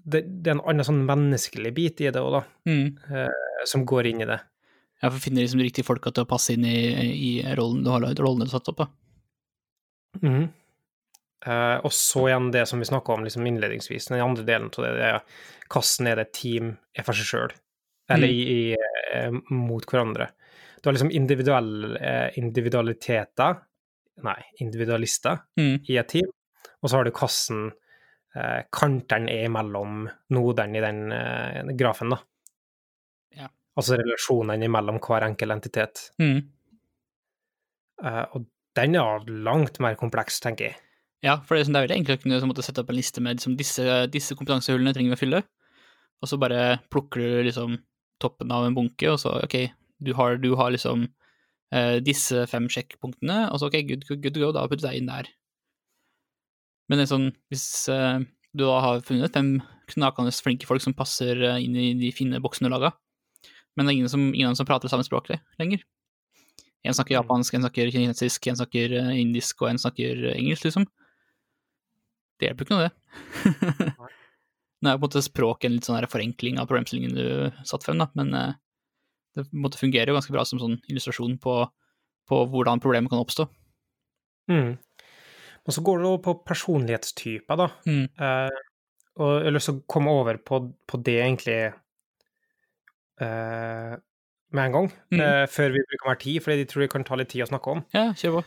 det, 0.04 0.22
det, 0.28 0.52
er 0.52 0.60
en 0.60 0.62
annen 0.70 0.86
sånn 0.86 1.02
menneskelig 1.08 1.72
bit 1.74 2.04
i 2.06 2.12
det 2.14 2.22
òg, 2.22 2.36
da, 2.36 2.44
mm. 2.70 3.26
som 3.66 3.88
går 3.90 4.12
inn 4.12 4.22
i 4.22 4.30
det. 4.30 4.38
Ja, 5.02 5.10
for 5.12 5.20
å 5.20 5.22
finne 5.22 5.44
liksom 5.44 5.62
de 5.62 5.68
riktige 5.68 5.86
folka 5.86 6.10
til 6.10 6.26
å 6.26 6.30
passe 6.30 6.56
inn 6.56 6.66
i, 6.66 6.78
i 7.14 7.32
rollen 7.58 7.84
du 7.86 7.92
har 7.94 8.02
rollene 8.02 8.48
du 8.48 8.50
har 8.50 8.56
satt 8.56 8.72
opp, 8.72 8.86
da. 8.86 8.88
Mm. 10.24 10.48
Uh, 11.48 11.78
og 11.86 11.94
så 11.94 12.26
igjen 12.28 12.50
det 12.52 12.66
som 12.68 12.82
vi 12.82 12.88
snakka 12.90 13.14
om 13.14 13.24
liksom 13.24 13.46
innledningsvis, 13.46 14.10
den 14.10 14.24
andre 14.24 14.46
delen 14.48 14.72
av 14.74 14.84
det, 14.84 14.94
det 14.98 15.10
er 15.12 15.20
hvordan 15.70 16.10
er 16.10 16.18
det 16.18 16.26
et 16.26 16.34
team 16.34 16.72
er 16.98 17.06
for 17.06 17.18
seg 17.20 17.30
sjøl, 17.30 17.54
eller 18.10 18.32
mm. 18.32 18.34
i, 18.34 18.56
i, 18.56 19.20
uh, 19.28 19.54
mot 19.54 19.86
hverandre. 19.86 20.32
Du 20.82 20.90
har 20.90 20.98
liksom 20.98 21.14
individuell, 21.14 21.72
uh, 21.94 22.28
individualiteter, 22.42 23.62
nei, 24.26 24.40
individualister, 24.66 25.44
mm. 25.60 25.76
i 25.86 26.00
et 26.02 26.10
team, 26.16 26.34
og 26.82 26.90
så 26.90 27.00
har 27.00 27.08
du 27.08 27.14
hvordan 27.14 27.68
kantene 28.70 29.34
er 29.34 29.48
mellom 29.50 30.04
nodene 30.36 30.78
i 30.78 30.82
den 30.84 31.78
grafen, 31.80 32.12
da. 32.14 32.20
Altså 33.78 33.98
relasjonene 34.00 34.70
mellom 34.74 34.98
hver 35.04 35.28
enkel 35.28 35.54
entitet. 35.54 36.10
Mm. 36.22 36.40
og 38.34 38.46
den 38.78 38.96
er 38.98 39.24
langt 39.46 39.80
mer 39.82 39.96
kompleks, 39.98 40.40
tenker 40.42 40.70
jeg. 40.70 40.78
Ja, 41.26 41.40
for 41.42 41.58
det 41.58 41.66
er, 41.66 41.74
veldig 41.74 41.96
enkelt 41.96 42.20
å 42.20 42.24
kunne 42.24 42.50
måtte 42.52 42.66
sette 42.66 42.84
opp 42.84 42.92
en 42.94 42.98
liste 43.00 43.24
med 43.26 43.40
liksom, 43.40 43.56
disse, 43.58 43.86
disse 44.14 44.38
kompetansehullene 44.38 44.94
trenger 44.94 45.16
vi 45.16 45.18
å 45.18 45.22
fylle, 45.22 45.40
og 46.22 46.30
så 46.30 46.38
bare 46.42 46.78
plukker 46.94 47.24
du 47.24 47.48
liksom 47.48 47.80
toppen 48.22 48.54
av 48.54 48.68
en 48.68 48.78
bunke, 48.78 49.10
og 49.10 49.18
så 49.22 49.34
ok, 49.42 49.58
du 50.06 50.14
har, 50.18 50.38
du 50.42 50.52
har 50.60 50.70
liksom 50.74 51.08
uh, 51.08 51.98
disse 52.06 52.46
fem 52.52 52.70
sjekkpunktene, 52.70 53.48
og 53.50 53.62
så 53.62 53.72
ok, 53.72 53.80
good, 53.90 54.06
good, 54.10 54.22
good 54.22 54.38
to 54.38 54.46
go, 54.46 54.54
da 54.54 54.68
putter 54.70 54.86
du 54.86 54.90
deg 54.92 55.02
inn 55.02 55.10
der. 55.10 55.32
Men 56.88 57.02
det 57.02 57.08
er 57.08 57.14
sånn, 57.16 57.28
hvis 57.50 57.66
uh, 57.90 58.22
du 58.54 58.66
da 58.68 58.78
har 58.86 59.04
funnet 59.06 59.34
fem 59.34 59.58
knakende 59.90 60.34
flinke 60.34 60.70
folk 60.70 60.84
som 60.84 60.96
passer 60.98 61.40
inn 61.58 61.76
i 61.80 61.92
de 61.98 62.14
fine 62.14 62.42
boksene 62.44 62.70
du 62.70 62.76
laga, 62.76 62.94
men 63.78 63.86
det 63.86 63.94
er 63.94 64.00
ingen, 64.00 64.12
som, 64.12 64.28
ingen 64.34 64.58
som 64.58 64.68
prater 64.68 64.92
samme 64.92 65.06
språk 65.06 65.30
lenger, 65.62 65.84
en 66.84 66.94
snakker 66.94 67.16
mm. 67.16 67.20
japansk, 67.22 67.54
en 67.54 67.66
snakker 67.66 67.92
kinesisk, 67.94 68.48
en 68.48 68.60
snakker 68.60 68.96
eh, 69.00 69.14
indisk, 69.22 69.62
og 69.62 69.72
en 69.72 69.82
snakker 69.82 70.24
eh, 70.32 70.38
engelsk, 70.38 70.68
liksom. 70.68 70.88
Det 72.38 72.50
hjelper 72.50 72.68
ikke 72.68 72.78
noe, 72.78 72.88
det. 72.88 73.92
Nå 74.82 74.92
er 74.92 74.98
på 74.98 75.00
en 75.00 75.06
måte 75.08 75.26
språk 75.26 75.66
en 75.66 75.74
litt 75.74 75.88
sånn 75.88 76.10
forenkling 76.10 76.60
av 76.62 76.70
problemstillingen 76.70 77.16
du 77.18 77.68
satte 77.68 77.90
frem, 77.90 78.02
da, 78.02 78.10
men 78.20 78.34
eh, 78.38 78.58
det 79.38 79.48
måte, 79.54 79.80
fungerer 79.82 80.12
jo 80.12 80.18
ganske 80.18 80.34
bra 80.34 80.46
som 80.48 80.62
sånn 80.62 80.78
illustrasjon 80.90 81.38
på, 81.42 81.60
på 82.30 82.44
hvordan 82.54 82.82
problemet 82.84 83.14
kan 83.14 83.22
oppstå. 83.22 83.48
Mm. 84.52 84.78
Og 85.68 85.76
så 85.76 85.84
går 85.84 86.00
det 86.00 86.08
over 86.08 86.24
på 86.24 86.38
personlighetstyper, 86.48 87.60
da. 87.60 87.68
Mm. 87.90 88.06
Uh, 88.16 88.62
og 89.18 89.34
jeg 89.34 89.50
har 89.50 89.56
lyst 89.56 89.70
til 89.70 89.80
å 89.80 89.86
komme 89.90 90.14
over 90.14 90.40
på, 90.46 90.62
på 90.88 91.00
det 91.04 91.18
egentlig 91.20 91.58
eh, 93.24 93.96
med 94.56 94.66
en 94.66 94.76
gang, 94.76 94.92
mm. 95.12 95.22
uh, 95.22 95.46
før 95.52 95.74
vi 95.76 95.84
bruker 95.90 96.10
mer 96.10 96.20
tid, 96.22 96.38
fordi 96.44 96.62
de 96.62 96.68
tror 96.70 96.86
det 96.86 96.92
kan 96.94 97.06
ta 97.08 97.18
litt 97.20 97.32
tid 97.34 97.44
å 97.44 97.50
snakke 97.50 97.74
om. 97.74 97.82
Ja, 97.96 98.06
kjør 98.18 98.38
på. 98.38 98.44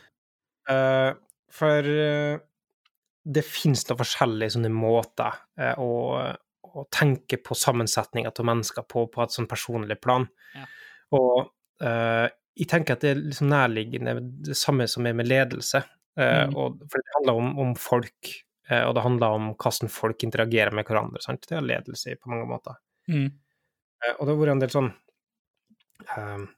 Uh, 0.71 1.11
for 1.53 1.89
uh, 1.91 2.41
det 3.31 3.45
finnes 3.45 3.85
da 3.89 3.97
forskjellige 3.99 4.55
sånne 4.55 4.71
måter 4.73 5.43
å, 5.83 5.91
å, 6.71 6.85
tenke 6.95 7.37
på 7.45 7.57
sammensetninga 7.59 8.33
av 8.33 8.47
mennesker 8.49 8.87
på, 8.89 9.05
på 9.13 9.23
et 9.23 9.35
sånn 9.35 9.49
personlig 9.51 9.99
plan. 10.01 10.25
Ja. 10.57 10.65
Og 11.19 11.51
jeg 11.85 12.69
tenker 12.71 12.97
at 12.97 13.05
det 13.05 13.11
er 13.13 13.21
liksom 13.21 13.51
nærliggende 13.53 14.15
det 14.49 14.57
samme 14.57 14.87
som 14.89 15.05
er 15.09 15.19
med 15.19 15.29
ledelse. 15.29 15.83
Mm. 16.17 16.57
Og, 16.57 16.81
for 16.89 16.97
det 16.97 17.15
handler 17.19 17.43
om, 17.43 17.53
om 17.61 17.75
folk, 17.79 18.33
og 18.73 18.97
det 18.97 19.05
handler 19.05 19.37
om 19.37 19.53
hvordan 19.53 19.93
folk 19.93 20.25
interagerer 20.25 20.75
med 20.77 20.89
hverandre. 20.89 21.21
Sant? 21.25 21.45
Det 21.45 21.61
er 21.61 21.69
ledelse 21.69 22.17
på 22.17 22.33
mange 22.33 22.49
måter. 22.49 22.81
Mm. 23.13 23.29
Og 24.17 24.25
det 24.25 24.33
har 24.33 24.39
vært 24.41 24.53
en 24.55 24.63
del 24.63 24.73
sånn 24.73 24.91
Ehm, 26.17 26.49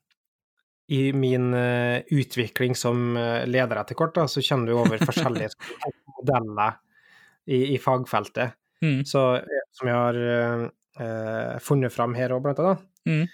i 0.87 1.13
min 1.13 1.55
uh, 1.55 2.03
utvikling 2.11 2.75
som 2.77 3.17
uh, 3.17 3.45
leder 3.49 3.81
etter 3.81 3.97
kort, 3.97 4.15
da, 4.17 4.27
så 4.29 4.43
kjenner 4.45 4.69
du 4.69 4.77
over 4.77 5.01
forskjellige 5.01 5.55
modeller 6.19 6.77
i, 7.47 7.75
i 7.75 7.79
fagfeltet. 7.81 8.59
Mm. 8.83 9.01
Så, 9.07 9.23
eh, 9.39 9.65
som 9.73 9.89
jeg 9.89 9.97
har 9.97 10.19
uh, 10.99 11.59
funnet 11.63 11.95
fram 11.95 12.17
her 12.19 12.35
òg, 12.35 12.43
blant 12.45 12.63
annet. 12.63 12.89
Mm. 13.03 13.25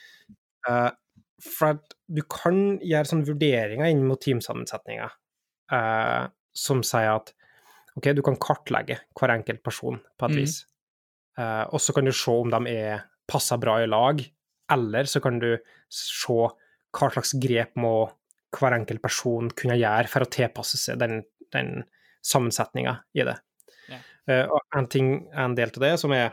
for 1.45 1.75
at 1.75 1.91
du 2.09 2.23
kan 2.25 2.79
gjøre 2.81 3.09
sånne 3.11 3.29
vurderinger 3.29 3.91
inn 3.93 4.01
mot 4.09 4.17
teamsammensetninger 4.25 5.13
som 6.57 6.81
sier 6.89 7.11
at 7.13 7.35
OK, 8.01 8.09
du 8.17 8.23
kan 8.25 8.39
kartlegge 8.41 8.97
hver 9.13 9.35
enkelt 9.35 9.61
person 9.61 10.01
på 10.17 10.31
et 10.31 10.33
mm. 10.33 10.39
vis. 10.41 10.55
og 11.69 11.77
så 11.85 11.93
kan 11.93 12.09
du 12.09 12.15
se 12.17 12.33
om 12.33 12.49
de 12.55 12.73
er 12.73 13.05
passer 13.29 13.61
bra 13.61 13.83
i 13.83 13.91
lag, 13.91 14.23
eller 14.73 15.05
så 15.09 15.21
kan 15.25 15.39
du 15.43 15.51
se 15.93 16.39
hva 16.99 17.09
slags 17.13 17.35
grep 17.41 17.77
må 17.81 18.11
hver 18.57 18.73
enkelt 18.79 19.03
person 19.05 19.51
kunne 19.57 19.77
gjøre 19.79 20.09
for 20.09 20.21
å 20.25 20.33
tilpasse 20.33 20.77
seg 20.81 20.99
den, 21.03 21.15
den 21.53 21.85
sammensetninga 22.25 22.95
i 23.17 23.25
det. 23.29 23.37
Ja. 23.89 23.99
Uh, 24.29 24.45
en 24.77 24.87
ting, 24.93 25.07
en 25.33 25.55
del 25.57 25.71
av 25.73 25.83
det 25.85 25.95
som 26.03 26.13
er 26.17 26.29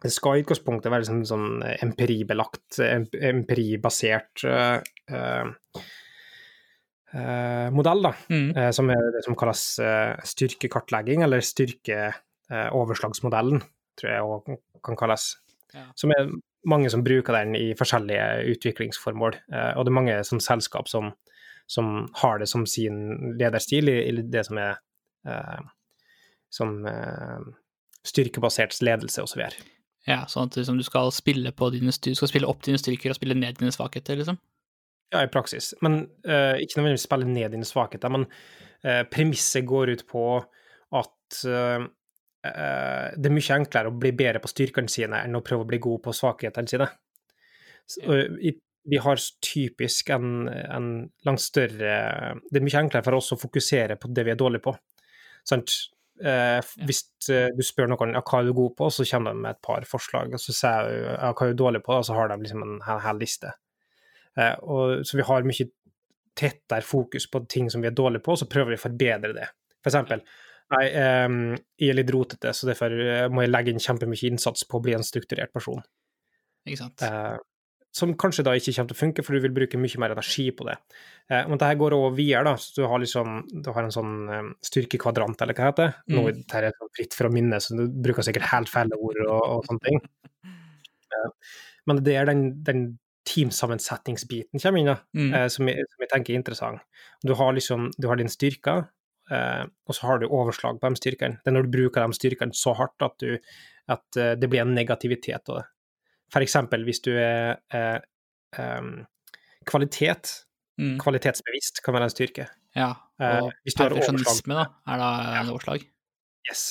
Det 0.00 0.10
skal 0.10 0.36
i 0.38 0.40
utgangspunktet 0.40 0.90
være 0.90 1.04
sånn, 1.04 1.26
sånn 1.28 1.62
empiribelagt, 1.84 2.78
empiribasert 2.80 4.44
uh, 4.48 4.80
uh, 5.12 5.44
eh, 7.12 7.68
modell, 7.76 8.00
da, 8.06 8.12
Mm. 8.32 8.72
som 8.72 8.88
er 8.94 9.02
det 9.12 9.20
som 9.26 9.36
kalles 9.36 9.64
styrkekartlegging, 10.32 11.20
eller 11.26 11.40
styrkeoverslagsmodellen, 11.44 13.60
tror 14.00 14.08
jeg 14.08 14.24
òg 14.24 14.56
kan 14.88 14.96
kalles. 14.96 15.36
Ja. 15.74 15.86
Som 15.98 16.14
er 16.14 16.30
mange 16.68 16.90
som 16.92 17.04
bruker 17.04 17.36
den 17.36 17.56
i 17.56 17.70
forskjellige 17.78 18.52
utviklingsformål, 18.52 19.38
eh, 19.52 19.72
og 19.76 19.86
det 19.86 19.92
er 19.92 19.98
mange 19.98 20.20
sånn 20.28 20.42
selskap 20.44 20.90
som, 20.90 21.12
som 21.70 22.08
har 22.20 22.40
det 22.42 22.50
som 22.50 22.66
sin 22.68 23.34
lederstil 23.40 23.88
i, 23.92 23.98
det 24.32 24.44
som 24.48 24.60
er 24.60 24.80
eh, 25.28 25.60
som 26.50 26.80
eh, 26.86 27.50
styrkebasert 28.06 28.76
ledelse 28.84 29.24
osv. 29.24 29.44
Ja, 30.08 30.24
sånn 30.28 30.50
at 30.50 30.56
liksom, 30.58 30.80
du 30.80 30.86
skal 30.86 31.12
dine 31.12 31.52
du 31.52 32.14
skal 32.16 32.30
spille 32.30 32.48
opp 32.48 32.64
dine 32.66 32.80
styrker 32.80 33.12
og 33.12 33.18
spille 33.18 33.36
ned 33.38 33.60
dine 33.60 33.72
svakheter, 33.74 34.18
liksom. 34.18 34.40
Ja, 35.10 35.24
i 35.24 35.30
praksis. 35.30 35.72
Men 35.82 36.04
eh, 36.24 36.60
ikke 36.62 36.78
nødvendigvis 36.78 37.06
spille 37.08 37.28
ned 37.28 37.54
dine 37.54 37.66
svakheter, 37.66 38.12
men 38.14 38.26
eh, 38.86 39.02
premisset 39.10 39.66
går 39.66 39.94
ut 39.96 40.04
på 40.10 40.24
at 41.00 41.40
eh, 41.46 41.86
det 42.40 43.28
er 43.28 43.32
mye 43.34 43.56
enklere 43.56 43.90
å 43.90 43.98
bli 44.00 44.14
bedre 44.16 44.40
på 44.40 44.48
styrkene 44.48 44.88
sine 44.88 45.18
enn 45.26 45.36
å 45.36 45.42
prøve 45.44 45.66
å 45.66 45.68
bli 45.68 45.80
god 45.82 46.00
på 46.06 46.14
svakhetene 46.16 46.70
sine. 46.70 46.86
Så, 47.90 48.00
eh, 48.14 48.52
vi 48.84 48.96
har 48.96 49.20
typisk 49.44 50.10
en, 50.10 50.48
en 50.48 50.90
langt 51.26 51.42
større 51.42 51.94
Det 52.50 52.60
er 52.60 52.64
mye 52.64 52.80
enklere 52.80 53.04
for 53.04 53.18
oss 53.18 53.32
å 53.34 53.40
fokusere 53.40 53.98
på 54.00 54.08
det 54.14 54.24
vi 54.26 54.32
er 54.32 54.38
dårlige 54.40 54.64
på. 54.64 54.74
Sant? 55.46 55.74
Eh. 56.24 56.60
Hvis 56.86 57.02
eh, 57.32 57.48
du 57.56 57.64
spør 57.66 57.90
noen 57.92 58.14
ja, 58.16 58.22
hva 58.24 58.40
er 58.40 58.48
du 58.48 58.54
god 58.56 58.76
på, 58.78 58.90
så 58.92 59.06
kommer 59.10 59.34
de 59.34 59.44
med 59.44 59.56
et 59.56 59.62
par 59.64 59.84
forslag, 59.88 60.32
og 60.36 60.42
så 60.42 60.56
sier 60.56 60.88
du 60.88 60.96
ja, 61.10 61.32
hva 61.32 61.46
er 61.46 61.52
du 61.52 61.60
dårlig 61.60 61.82
på, 61.86 61.98
og 61.98 62.06
så 62.08 62.16
har 62.16 62.32
de 62.32 62.40
liksom 62.44 62.64
en 62.66 62.78
hel, 62.86 63.02
hel 63.04 63.20
liste. 63.20 63.52
Eh, 64.38 64.56
og, 64.62 65.00
så 65.08 65.20
vi 65.20 65.28
har 65.28 65.48
mye 65.48 65.70
tettere 66.40 66.86
fokus 66.86 67.26
på 67.28 67.42
ting 67.50 67.68
som 67.72 67.82
vi 67.84 67.90
er 67.90 67.96
dårlige 67.96 68.24
på, 68.24 68.36
så 68.38 68.48
prøver 68.48 68.74
vi 68.74 68.80
å 68.80 68.86
forbedre 68.86 69.34
det. 69.36 69.50
For 69.80 69.92
eksempel, 69.92 70.24
nei, 70.70 70.86
um, 71.26 71.38
jeg 71.80 71.92
er 71.92 71.98
litt 71.98 72.10
rotete, 72.14 72.52
så 72.54 72.68
derfor 72.70 72.92
eh, 72.94 73.28
må 73.32 73.42
jeg 73.44 73.50
legge 73.52 73.72
inn 73.74 73.82
kjempemye 73.82 74.30
innsats 74.30 74.66
på 74.68 74.78
å 74.78 74.84
bli 74.84 74.94
en 74.96 75.06
strukturert 75.06 75.52
person. 75.54 75.80
Ikke 76.68 76.78
sant? 76.84 77.02
Uh, 77.02 77.38
som 77.90 78.12
kanskje 78.14 78.44
da 78.46 78.52
ikke 78.54 78.70
kommer 78.76 78.92
til 78.92 78.94
å 78.94 79.00
funke, 79.00 79.22
for 79.26 79.34
du 79.34 79.42
vil 79.42 79.54
bruke 79.56 79.78
mye 79.82 79.98
mer 79.98 80.12
energi 80.14 80.44
på 80.54 80.62
det. 80.68 80.76
Eh, 81.26 81.42
men 81.50 81.58
dette 81.58 81.74
går 81.80 81.96
over 81.96 82.12
videre, 82.14 82.44
da. 82.46 82.52
Så 82.62 82.76
du 82.76 82.84
har 82.86 83.02
liksom 83.02 83.40
du 83.64 83.70
har 83.74 83.82
en 83.82 83.90
sånn 83.96 84.12
um, 84.30 84.52
styrkekvadrant, 84.62 85.42
eller 85.42 85.58
hva 85.58 85.72
det 85.74 85.88
heter. 85.88 85.96
Nå 86.14 86.22
Mm. 86.22 86.28
dette 86.38 86.60
er 86.60 86.76
sånn 86.76 86.92
fritt 86.94 87.16
fra 87.18 87.30
minne, 87.34 87.58
så 87.58 87.74
du 87.74 87.88
bruker 87.90 88.22
sikkert 88.22 88.46
helt 88.52 88.70
feil 88.70 88.94
ord 88.94 89.18
og, 89.26 89.42
og 89.56 89.66
sånne 89.70 89.86
ting. 89.88 90.00
Eh, 91.10 91.30
men 91.90 91.98
det 92.06 92.12
er 92.14 92.28
den, 92.28 92.42
den 92.62 92.82
teamsammensetningsbiten 93.26 94.60
kommer 94.62 94.78
inn, 94.78 94.86
da, 94.92 94.96
Mm. 95.16 95.32
eh, 95.34 95.48
som, 95.50 95.66
jeg, 95.66 95.82
som 95.90 96.04
jeg 96.04 96.10
tenker 96.12 96.32
er 96.34 96.38
interessant. 96.38 96.80
Du 97.26 97.34
har 97.34 97.52
liksom 97.52 97.90
du 97.98 98.06
har 98.06 98.16
din 98.16 98.30
styrker, 98.30 98.84
eh, 99.30 99.64
og 99.86 99.94
så 99.96 100.06
har 100.06 100.18
du 100.22 100.28
overslag 100.28 100.80
på 100.80 100.90
de 100.90 101.00
styrkene. 101.00 101.38
Det 101.44 101.50
er 101.50 101.56
når 101.56 101.68
du 101.68 101.74
bruker 101.78 102.04
de 102.06 102.16
styrkene 102.18 102.56
så 102.56 102.74
hardt 102.78 103.02
at, 103.06 103.16
du, 103.22 103.38
at 103.88 104.16
eh, 104.20 104.34
det 104.40 104.50
blir 104.50 104.62
en 104.64 104.74
negativitet 104.76 105.48
av 105.50 105.60
det. 105.60 105.66
For 106.30 106.44
eksempel 106.46 106.84
hvis 106.86 107.00
du 107.02 107.10
er 107.18 107.58
eh, 107.74 107.98
um, 108.58 109.06
kvalitet, 109.66 110.44
Mm. 110.80 110.94
kvalitetsbevisst, 111.02 111.82
kan 111.84 111.92
være 111.92 112.06
en 112.08 112.12
styrke. 112.14 112.44
Ja. 112.72 112.86
Eh, 113.20 113.42
Og 113.42 113.50
overslag 113.50 113.90
perfeksjonisme, 113.90 114.54
da, 114.56 114.62
er 114.88 114.96
da 115.02 115.08
en 115.42 115.50
overslag. 115.52 115.82
Yes. 116.48 116.62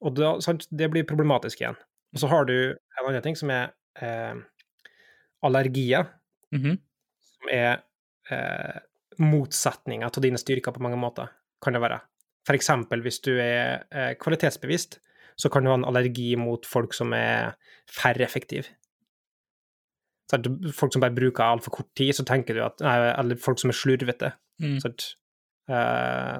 Og 0.00 0.14
da, 0.16 0.30
sant, 0.40 0.64
det 0.72 0.88
blir 0.88 1.04
problematisk 1.04 1.60
igjen. 1.60 1.76
Og 2.14 2.22
så 2.22 2.30
har 2.32 2.46
du 2.48 2.54
en 2.72 3.02
annen 3.10 3.20
ting 3.26 3.36
som 3.36 3.50
er 3.52 3.74
eh, 4.00 4.38
allergier, 5.44 6.06
Mhm. 6.54 6.78
som 7.20 7.50
er 7.52 7.82
eh, 8.30 8.80
motsetninger 9.18 10.08
til 10.16 10.22
dine 10.22 10.38
styrker 10.40 10.72
på 10.72 10.80
mange 10.80 10.96
måter, 10.96 11.28
kan 11.66 11.76
det 11.76 11.82
være. 11.82 12.00
Eksempel 12.54 13.02
hvis 13.02 13.18
du 13.24 13.32
er 13.42 13.84
eh, 13.90 14.12
kvalitetsbevisst, 14.22 15.00
så 15.36 15.50
kan 15.52 15.64
du 15.64 15.72
ha 15.72 15.76
en 15.76 15.86
allergi 15.88 16.30
mot 16.40 16.64
folk 16.66 16.94
som 16.96 17.12
er 17.16 17.56
færre 17.90 18.24
effektive. 18.24 18.70
Folk 20.74 20.94
som 20.94 21.02
bare 21.02 21.14
bruker 21.14 21.44
altfor 21.44 21.74
kort 21.74 21.90
tid, 21.98 22.14
så 22.16 22.24
tenker 22.26 22.56
du 22.56 22.64
at 22.64 22.80
nei, 22.82 22.96
Eller 23.12 23.38
folk 23.38 23.60
som 23.62 23.70
er 23.70 23.78
slurvete. 23.78 24.32
Mm. 24.62 24.78
Sant? 24.82 25.10
Eh, 25.70 26.32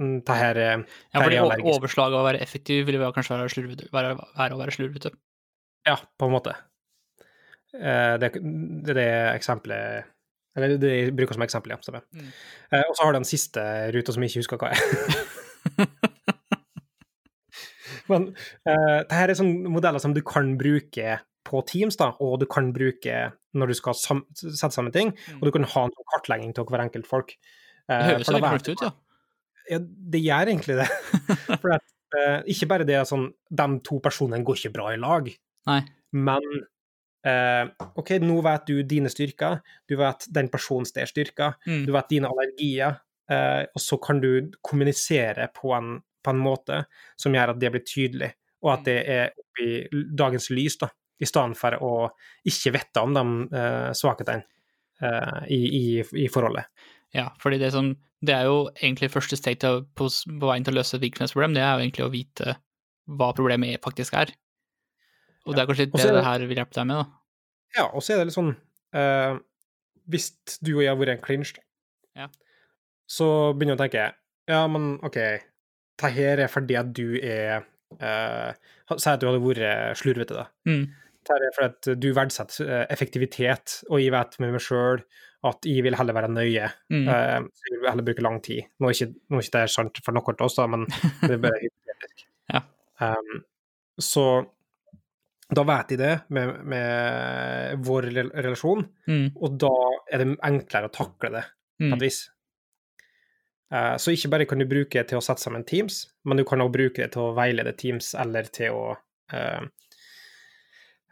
mm, 0.00 0.14
det 0.28 0.38
her 0.38 0.60
er 0.60 0.70
Ja, 0.76 0.78
det 1.18 1.24
fordi 1.24 1.40
er 1.40 1.66
Overslaget 1.72 2.14
av 2.14 2.22
å 2.22 2.28
være 2.28 2.44
effektiv 2.44 2.86
vel 2.88 3.02
kanskje 3.12 3.36
være, 3.36 3.52
slurvete, 3.52 3.90
være, 3.92 4.14
være 4.38 4.56
å 4.56 4.62
være 4.62 4.76
slurvete. 4.76 5.12
Ja, 5.88 5.96
på 5.96 6.28
en 6.28 6.36
måte. 6.36 6.54
Eh, 7.74 8.16
Det, 8.20 8.32
det 8.84 8.96
det 8.96 9.10
eksempelet 9.34 10.08
Eller 10.58 10.74
det 10.82 10.90
jeg 10.92 11.14
bruker 11.16 11.38
som 11.38 11.44
eksempel, 11.46 11.72
ja. 11.74 11.78
Stemmer. 11.86 12.04
Mm. 12.18 12.28
Eh, 12.74 12.82
Og 12.84 12.94
så 12.98 13.04
har 13.06 13.14
du 13.14 13.18
den 13.22 13.28
siste 13.30 13.64
ruta 13.94 14.14
som 14.14 14.24
jeg 14.26 14.34
ikke 14.34 14.42
husker 14.44 14.60
hva 14.60 14.72
er. 14.74 14.78
Men 18.08 18.30
uh, 18.64 19.00
det 19.04 19.12
her 19.16 19.28
er 19.32 19.36
sånne 19.36 19.68
modeller 19.72 20.00
som 20.02 20.14
du 20.16 20.22
kan 20.24 20.54
bruke 20.60 21.18
på 21.48 21.60
Teams, 21.68 21.96
da, 22.00 22.10
og 22.24 22.38
du 22.42 22.46
kan 22.50 22.70
bruke 22.76 23.18
når 23.56 23.70
du 23.70 23.76
skal 23.76 23.96
sam 23.96 24.22
sette 24.36 24.72
sammen 24.74 24.92
ting, 24.92 25.14
og 25.38 25.44
du 25.48 25.52
kan 25.54 25.64
ha 25.64 25.84
en 25.86 25.92
sånn 25.94 26.08
kartlegging 26.12 26.50
til 26.56 26.66
hver 26.68 26.84
enkelt 26.86 27.08
folk. 27.08 27.34
Det 27.88 27.96
Eh, 27.96 28.02
høres 28.04 28.28
litt 28.28 28.42
veldig 28.44 28.48
vet 28.58 28.66
ut, 28.68 28.82
ja. 28.84 28.90
ja, 29.72 29.78
det 30.12 30.20
gjør 30.20 30.50
egentlig 30.52 30.74
det. 30.82 30.88
For 31.62 31.72
at, 31.78 31.86
eh, 32.20 32.34
ikke 32.52 32.68
bare 32.68 32.84
det 32.88 32.98
er 32.98 33.06
sånn, 33.08 33.30
de 33.48 33.66
to 33.88 33.96
personene 34.04 34.44
går 34.44 34.60
ikke 34.60 34.74
bra 34.74 34.90
i 34.92 34.98
lag, 35.00 35.30
Nei. 35.70 35.78
men 36.12 36.44
eh, 36.52 36.66
OK, 37.98 38.12
nå 38.22 38.36
vet 38.46 38.66
du 38.68 38.82
dine 38.86 39.10
styrker, 39.10 39.58
du 39.90 39.96
vet 39.98 40.26
den 40.34 40.48
personens 40.52 40.92
der 40.94 41.08
styrker, 41.10 41.56
Mm. 41.66 41.86
du 41.86 41.92
vet 41.92 42.08
dine 42.08 42.28
allergier, 42.30 43.00
eh, 43.30 43.64
og 43.74 43.80
så 43.82 43.98
kan 44.00 44.20
du 44.20 44.50
kommunisere 44.62 45.48
på 45.52 45.72
en, 45.74 45.98
på 46.22 46.30
en 46.30 46.38
måte 46.38 46.84
som 47.18 47.34
gjør 47.34 47.54
at 47.54 47.60
det 47.60 47.72
blir 47.74 47.84
tydelig, 47.84 48.30
og 48.62 48.72
at 48.72 48.84
det 48.84 48.98
er 49.08 49.34
oppi 49.38 49.68
dagens 50.14 50.50
lys, 50.50 50.78
da, 50.78 50.88
i 51.18 51.26
stedet 51.26 51.58
for 51.58 51.74
å 51.82 51.92
ikke 52.46 52.72
vite 52.76 53.02
om 53.02 53.14
de 53.14 53.22
uh, 53.50 53.90
svakhetene 53.90 54.44
uh, 55.02 55.40
i, 55.50 55.58
i, 55.66 56.02
i 56.22 56.28
forholdet. 56.30 56.70
Ja, 57.14 57.32
fordi 57.42 57.58
det 57.58 57.72
som 57.74 57.96
Det 58.20 58.34
er 58.34 58.48
jo 58.48 58.68
egentlig 58.74 59.12
første 59.12 59.36
steg 59.38 59.60
til, 59.62 59.84
på, 59.94 60.08
på 60.10 60.46
veien 60.48 60.64
til 60.66 60.74
å 60.74 60.80
løse 60.80 60.96
et 60.96 61.02
virksomhetsproblem, 61.04 61.52
det 61.54 61.62
er 61.62 61.70
jo 61.70 61.84
egentlig 61.84 62.06
å 62.06 62.10
vite 62.10 62.54
hva 63.06 63.28
problemet 63.30 63.78
faktisk 63.84 64.16
er. 64.18 64.32
Og 65.48 65.56
det 65.56 65.62
er 65.64 65.68
kanskje 65.70 65.86
litt 65.86 65.96
det 65.96 66.10
det 66.18 66.24
her 66.26 66.44
vil 66.50 66.60
hjelpe 66.60 66.76
deg 66.78 66.86
med, 66.90 67.00
da. 67.00 67.06
Ja, 67.78 67.86
og 67.92 68.04
så 68.04 68.14
er 68.14 68.20
det 68.20 68.28
litt 68.30 68.36
sånn 68.38 68.54
eh, 68.96 69.34
Hvis 70.08 70.30
du 70.64 70.70
og 70.78 70.82
jeg 70.84 70.88
har 70.92 71.00
vært 71.00 71.14
en 71.16 71.24
clinch, 71.24 71.54
Ja. 72.16 72.28
så 73.08 73.28
begynner 73.54 73.76
jeg 73.76 73.80
å 73.80 73.82
tenke 73.84 74.06
Ja, 74.48 74.62
men 74.72 74.94
OK, 75.04 75.18
det 76.00 76.12
her 76.16 76.44
er 76.44 76.48
fordi 76.52 76.78
at 76.80 76.92
du 76.96 77.18
er 77.20 77.66
eh, 78.00 78.52
Si 78.96 79.08
at 79.10 79.20
du 79.20 79.28
hadde 79.28 79.42
vært 79.44 79.98
slurvete, 80.00 80.36
da. 80.38 80.46
Mm. 80.68 80.86
Det 81.28 81.36
er 81.36 81.52
fordi 81.56 81.68
at 81.68 81.88
du 82.00 82.06
verdsetter 82.16 82.68
eh, 82.72 82.84
effektivitet, 82.94 83.82
og 83.90 84.00
jeg 84.00 84.14
vet 84.14 84.38
med 84.40 84.54
meg 84.56 84.62
sjøl 84.64 85.02
at 85.48 85.66
jeg 85.68 85.84
vil 85.84 85.94
heller 85.94 86.16
være 86.16 86.30
nøye. 86.32 86.70
Mm. 86.90 87.04
eh, 87.04 87.34
jeg 87.68 87.76
vil 87.82 87.90
heller 87.90 88.06
bruke 88.06 88.24
lang 88.24 88.38
tid. 88.42 88.64
Nå 88.80 88.88
er 88.88 88.96
ikke, 88.96 89.12
nå 89.28 89.36
er 89.38 89.44
ikke 89.44 89.60
det 89.60 89.70
sant 89.74 90.00
for 90.02 90.16
noen 90.16 90.38
av 90.40 90.46
oss, 90.48 90.56
da, 90.56 90.64
men 90.72 90.86
det 90.88 91.34
er 91.36 91.42
bare 91.44 91.60
hypotetisk. 91.66 92.24
Ja. 92.54 92.62
Um, 93.04 93.42
så 94.02 94.24
da 95.54 95.62
vet 95.64 95.88
de 95.88 95.96
det 95.96 96.14
med, 96.28 96.50
med 96.68 97.78
vår 97.86 98.02
relasjon, 98.34 98.82
Mm. 99.08 99.30
og 99.36 99.54
da 99.58 99.70
er 100.12 100.18
det 100.24 100.34
enklere 100.44 100.88
å 100.90 100.92
takle 100.92 101.30
det 101.38 101.44
på 101.78 101.86
Mm. 101.88 101.92
et 101.94 102.02
vis. 102.02 102.18
Eh, 103.72 103.96
så 103.96 104.12
ikke 104.12 104.30
bare 104.32 104.46
kan 104.46 104.58
du 104.58 104.66
bruke 104.66 104.98
det 104.98 105.08
til 105.08 105.18
å 105.18 105.22
sette 105.24 105.40
sammen 105.44 105.64
Teams, 105.64 106.06
men 106.24 106.36
du 106.36 106.44
kan 106.44 106.60
også 106.60 106.72
bruke 106.72 107.02
det 107.02 107.12
til 107.12 107.22
å 107.22 107.34
veilede 107.36 107.76
Teams, 107.76 108.14
eller 108.14 108.42
til 108.52 108.72
å 108.72 108.96
uh, 109.32 109.64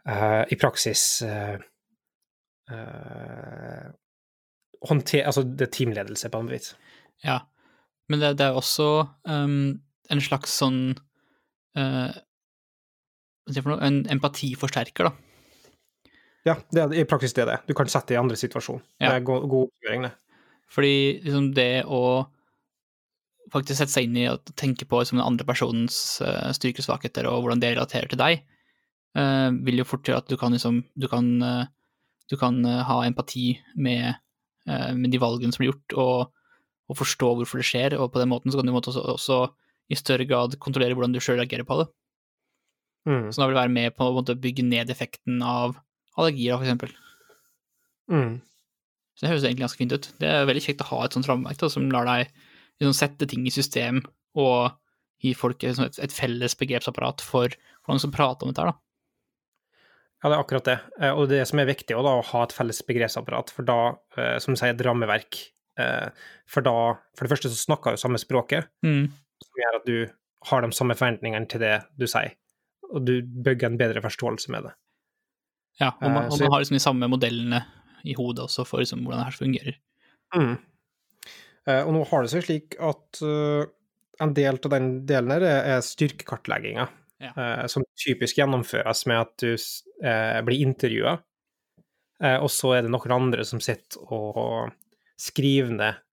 uh, 0.09 0.43
i 0.49 0.55
praksis 0.57 1.23
håndtere 4.87 5.25
Altså 5.27 5.43
det 5.43 5.67
er 5.67 5.71
teamledelse, 5.73 6.29
på 6.29 6.39
en 6.43 6.49
vis. 6.51 6.75
Ja. 7.23 7.39
Men 8.09 8.19
det, 8.19 8.33
det 8.39 8.45
er 8.47 8.57
også 8.57 9.07
um, 9.27 9.79
en 10.09 10.21
slags 10.23 10.53
sånn 10.61 10.81
uh, 11.77 12.11
Hva 12.11 12.15
sier 12.15 12.15
jeg 12.15 12.15
for 12.15 12.17
noe? 12.17 12.23
En 13.47 14.01
empatiforsterker, 14.11 15.09
da. 15.09 16.13
Ja, 16.47 16.55
det 16.71 16.81
er, 16.81 16.95
i 16.95 17.07
praksis 17.07 17.35
det 17.35 17.43
er 17.43 17.51
det. 17.51 17.59
Du 17.67 17.75
kan 17.75 17.89
sette 17.91 18.13
det 18.13 18.17
i 18.17 18.21
andre 18.21 18.39
situasjon. 18.39 18.81
Ja. 19.01 19.11
Det 19.11 19.15
er 19.17 19.27
god, 19.27 19.47
oppgjøring, 19.67 20.07
det. 20.07 20.13
Fordi 20.71 20.97
liksom 21.23 21.49
det 21.55 21.71
å 21.87 22.01
faktisk 23.51 23.79
sette 23.79 23.93
seg 23.93 24.07
inn 24.07 24.19
i 24.19 24.27
og 24.27 24.51
tenke 24.59 24.87
på 24.87 24.99
liksom, 24.99 25.19
den 25.19 25.27
andre 25.27 25.47
personens 25.47 26.19
uh, 26.19 26.51
styrker 26.55 26.83
og 26.83 26.87
svakheter 26.89 27.27
og 27.29 27.41
hvordan 27.43 27.63
det 27.63 27.73
relaterer 27.75 28.11
til 28.11 28.19
deg, 28.19 28.41
uh, 29.15 29.47
vil 29.63 29.79
jo 29.79 29.87
fort 29.87 30.07
gjøre 30.07 30.25
at 30.25 30.31
du 30.31 30.35
kan 30.39 30.55
liksom 30.55 30.81
Du 30.99 31.07
kan 31.11 31.29
uh, 31.39 31.63
du 32.27 32.37
kan 32.37 32.63
eh, 32.65 32.83
ha 32.83 33.03
empati 33.05 33.57
med, 33.75 34.15
eh, 34.67 34.93
med 34.95 35.11
de 35.11 35.21
valgene 35.21 35.53
som 35.53 35.63
blir 35.63 35.71
gjort, 35.71 35.95
og, 35.95 36.33
og, 36.87 36.97
forstå 36.99 37.31
hvorfor 37.39 37.61
det 37.61 37.67
skjer, 37.67 37.97
og 37.99 38.11
på 38.13 38.21
den 38.21 38.31
måten 38.31 38.51
så 38.51 38.59
kan 38.59 38.67
du 38.67 38.75
også, 38.75 39.03
også 39.15 39.39
i 39.87 39.95
større 39.95 40.27
grad 40.27 40.57
kontrollere 40.59 40.97
hvordan 40.97 41.15
du 41.15 41.21
sjøl 41.23 41.39
reagerer 41.39 41.67
på 41.67 41.79
det. 41.81 41.87
Mm. 43.07 43.29
Så 43.31 43.41
da 43.41 43.47
vil 43.49 43.59
være 43.59 43.73
med 43.73 43.95
på 43.95 44.09
å 44.11 44.23
bygge 44.27 44.65
ned 44.67 44.91
effekten 44.91 45.39
av 45.45 45.77
allergier, 46.17 46.57
for 46.57 46.67
eksempel. 46.67 46.93
Mm. 48.11 48.33
Så 49.15 49.25
det 49.25 49.31
høres 49.31 49.45
egentlig 49.47 49.65
ganske 49.65 49.81
fint 49.81 49.95
ut. 49.95 50.09
Det 50.21 50.29
er 50.29 50.49
veldig 50.49 50.63
kjekt 50.65 50.83
å 50.85 50.89
ha 50.91 51.05
et 51.05 51.15
sånt 51.15 51.29
rammeverk 51.29 51.63
som 51.73 51.87
lar 51.93 52.05
deg 52.09 52.27
liksom, 52.77 52.97
sette 52.97 53.29
ting 53.29 53.47
i 53.49 53.53
system 53.53 54.03
og 54.37 54.75
gi 55.23 55.31
folk 55.37 55.63
liksom, 55.63 55.87
et, 55.89 55.97
et, 56.03 56.13
felles 56.13 56.53
begrepsapparat 56.59 57.23
for 57.25 57.49
hvordan 57.49 57.97
de 57.97 58.03
skal 58.03 58.13
prate 58.13 58.45
om 58.45 58.51
dette 58.51 58.61
her, 58.61 58.75
da. 58.75 58.81
Ja, 60.17 60.29
det 60.29 60.35
er 60.35 60.41
akkurat 60.41 60.65
det. 60.65 60.77
Eh, 60.99 61.13
og 61.13 61.29
det 61.29 61.43
som 61.49 61.61
er 61.61 61.69
viktig, 61.69 61.93
er 61.93 62.01
å 62.09 62.21
ha 62.25 62.43
et 62.43 62.53
felles 62.53 62.79
begrepsapparat. 62.85 63.51
For 63.53 63.65
da, 63.65 63.79
eh, 64.17 64.37
som 64.41 64.53
du 64.53 64.59
sier, 64.59 64.73
et 64.73 64.85
rammeverk. 64.85 65.37
Eh, 65.77 66.07
for 66.49 66.65
da, 66.65 66.73
for 67.13 67.25
det 67.25 67.33
første 67.35 67.51
så 67.53 67.59
snakker 67.59 67.93
jo 67.93 68.01
samme 68.01 68.21
språket, 68.21 68.69
mm. 68.85 69.03
som 69.45 69.61
gjør 69.61 69.77
at 69.77 69.85
du 69.85 69.97
har 70.49 70.65
de 70.65 70.71
samme 70.73 70.97
forventningene 70.97 71.49
til 71.49 71.61
det 71.61 71.75
du 72.01 72.07
sier. 72.09 72.33
Og 72.93 73.03
du 73.07 73.15
bygger 73.21 73.71
en 73.71 73.79
bedre 73.79 74.03
forståelse 74.03 74.53
med 74.53 74.69
det. 74.69 74.75
Ja, 75.81 75.91
og 75.93 76.07
man, 76.09 76.29
og 76.31 76.39
man 76.39 76.53
har 76.53 76.61
liksom 76.63 76.77
de 76.77 76.83
samme 76.83 77.09
modellene 77.11 77.61
i 78.07 78.15
hodet 78.17 78.45
også 78.47 78.63
for 78.65 78.81
liksom 78.81 79.03
hvordan 79.05 79.21
det 79.21 79.27
her 79.27 79.37
fungerer. 79.37 79.79
Mm. 80.33 80.55
Og 81.67 81.89
nå 81.93 82.01
har 82.09 82.23
det 82.23 82.31
seg 82.31 82.45
slik 82.45 82.77
at 82.79 83.19
en 84.23 84.33
del 84.33 84.57
av 84.57 84.71
den 84.73 84.87
delen 85.09 85.33
her 85.35 85.45
er 85.47 85.83
styrkekartlegginga 85.85 86.87
ja. 87.21 87.31
eh, 87.31 87.65
som 87.67 87.85
typisk 88.05 88.39
gjennomføres 88.39 89.05
med 89.09 89.21
at 89.21 89.33
du 89.43 89.53
eh, 89.53 90.39
blir 90.45 90.63
intervjua, 90.65 91.17
eh, 92.23 92.37
og 92.37 92.49
så 92.53 92.77
er 92.77 92.85
det 92.85 92.93
noen 92.93 93.15
andre 93.19 93.45
som 93.47 93.61
sitter 93.63 94.13
og 94.13 94.73
skriver 95.17 95.73
ned 95.73 96.03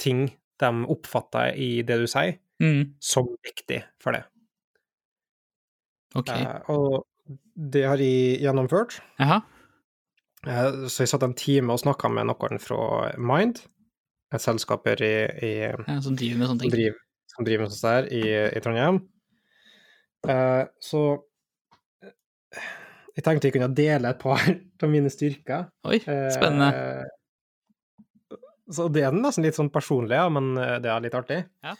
ting 0.00 0.26
de 0.60 0.70
oppfatter 0.92 1.56
i 1.56 1.80
det 1.86 2.00
du 2.02 2.06
sier, 2.10 2.36
mm. 2.62 2.96
som 3.00 3.28
viktig 3.46 3.82
for 4.02 4.16
det. 4.16 4.24
Ok. 6.18 6.30
Eh, 6.34 6.70
og 6.72 7.04
det 7.54 7.84
har 7.86 8.02
jeg 8.02 8.40
gjennomført. 8.42 8.98
Aha. 9.22 9.40
Eh, 10.48 10.86
så 10.90 11.04
jeg 11.04 11.12
satt 11.12 11.26
en 11.26 11.36
time 11.38 11.74
og 11.74 11.82
snakka 11.82 12.10
med 12.12 12.30
noen 12.30 12.62
fra 12.62 13.12
Mind, 13.20 13.62
et 14.34 14.42
selskap 14.42 14.86
i, 14.90 14.94
i 14.96 15.52
ja, 15.68 15.96
som 16.02 16.16
driver 16.18 16.40
med 16.40 16.50
sånne 16.50 16.64
ting. 16.64 16.72
Som 16.72 16.78
driver, 16.78 17.00
som 17.34 17.48
driver 17.48 17.66
med 17.66 17.74
sånt 17.74 17.88
der 17.88 18.10
i, 18.14 18.22
i 18.50 18.62
Trondheim. 18.64 19.02
Uh, 20.28 20.66
så 20.84 21.02
eh, 22.04 22.66
jeg 23.16 23.24
tenkte 23.24 23.48
jeg 23.48 23.56
kunne 23.56 23.70
dele 23.76 24.10
et 24.10 24.20
par 24.20 24.42
av 24.84 24.92
mine 24.92 25.12
styrker. 25.12 25.70
Oi, 25.88 26.00
spennende. 26.02 27.06
Så 28.70 28.86
det 28.92 29.02
er 29.02 29.14
nesten 29.16 29.42
litt 29.42 29.56
sånn 29.56 29.72
personlig, 29.74 30.14
ja, 30.14 30.28
men 30.30 30.52
det 30.54 30.86
er 30.86 31.00
litt 31.02 31.14
artig. 31.18 31.40
Ja. 31.66 31.72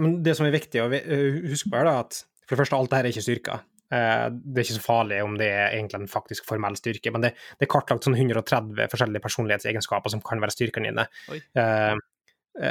Men 0.00 0.14
det 0.24 0.32
som 0.38 0.46
er 0.46 0.54
viktig 0.54 0.80
å 0.80 0.86
huske 0.88 1.68
på, 1.68 1.76
er 1.76 1.84
da 1.84 1.98
at 2.00 2.22
for 2.52 2.60
det 2.60 2.64
første, 2.64 2.78
alt 2.78 2.90
dette 2.92 3.00
er 3.02 3.12
ikke 3.12 3.24
styrker. 3.24 3.62
Det 3.92 4.00
er 4.00 4.62
ikke 4.62 4.78
så 4.78 4.80
farlig 4.80 5.18
om 5.20 5.34
det 5.36 5.50
er 5.52 5.74
egentlig 5.74 5.98
en 6.00 6.08
faktisk 6.08 6.46
formell 6.48 6.78
styrke, 6.78 7.10
men 7.12 7.26
det, 7.26 7.34
det 7.60 7.66
er 7.66 7.70
kartlagt 7.74 8.06
sånn 8.06 8.16
130 8.16 8.88
forskjellige 8.88 9.24
personlighetsegenskaper 9.26 10.14
som 10.14 10.22
kan 10.24 10.40
være 10.40 10.54
styrkene 10.54 10.88
dine. 10.88 11.04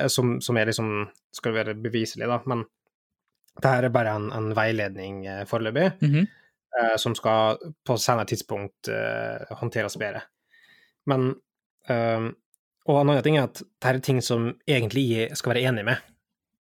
Som, 0.09 0.39
som, 0.41 0.57
er 0.57 0.69
liksom 0.69 0.89
skal 1.33 1.53
være 1.53 1.75
beviselig, 1.77 2.25
da. 2.29 2.39
Men 2.49 2.63
dette 3.57 3.71
er 3.77 3.93
bare 3.93 4.15
en, 4.17 4.29
en 4.33 4.51
veiledning 4.55 5.25
eh, 5.27 5.43
foreløpig, 5.47 5.91
mm 6.01 6.11
-hmm. 6.11 6.27
eh, 6.79 6.97
som 6.97 7.15
skal 7.15 7.57
på 7.85 7.97
senere 7.97 8.25
tidspunkt 8.25 8.87
eh, 8.87 9.55
håndteres 9.57 9.97
bedre. 9.97 10.21
Men 11.05 11.35
eh, 11.89 12.31
Og 12.85 13.01
en 13.01 13.09
annen 13.09 13.23
ting 13.23 13.37
er 13.37 13.43
at 13.43 13.61
dette 13.61 13.87
er 13.87 13.99
ting 13.99 14.21
som 14.21 14.57
egentlig 14.67 15.09
jeg 15.11 15.37
skal 15.37 15.53
være 15.53 15.69
enig 15.69 15.85
med. 15.85 15.97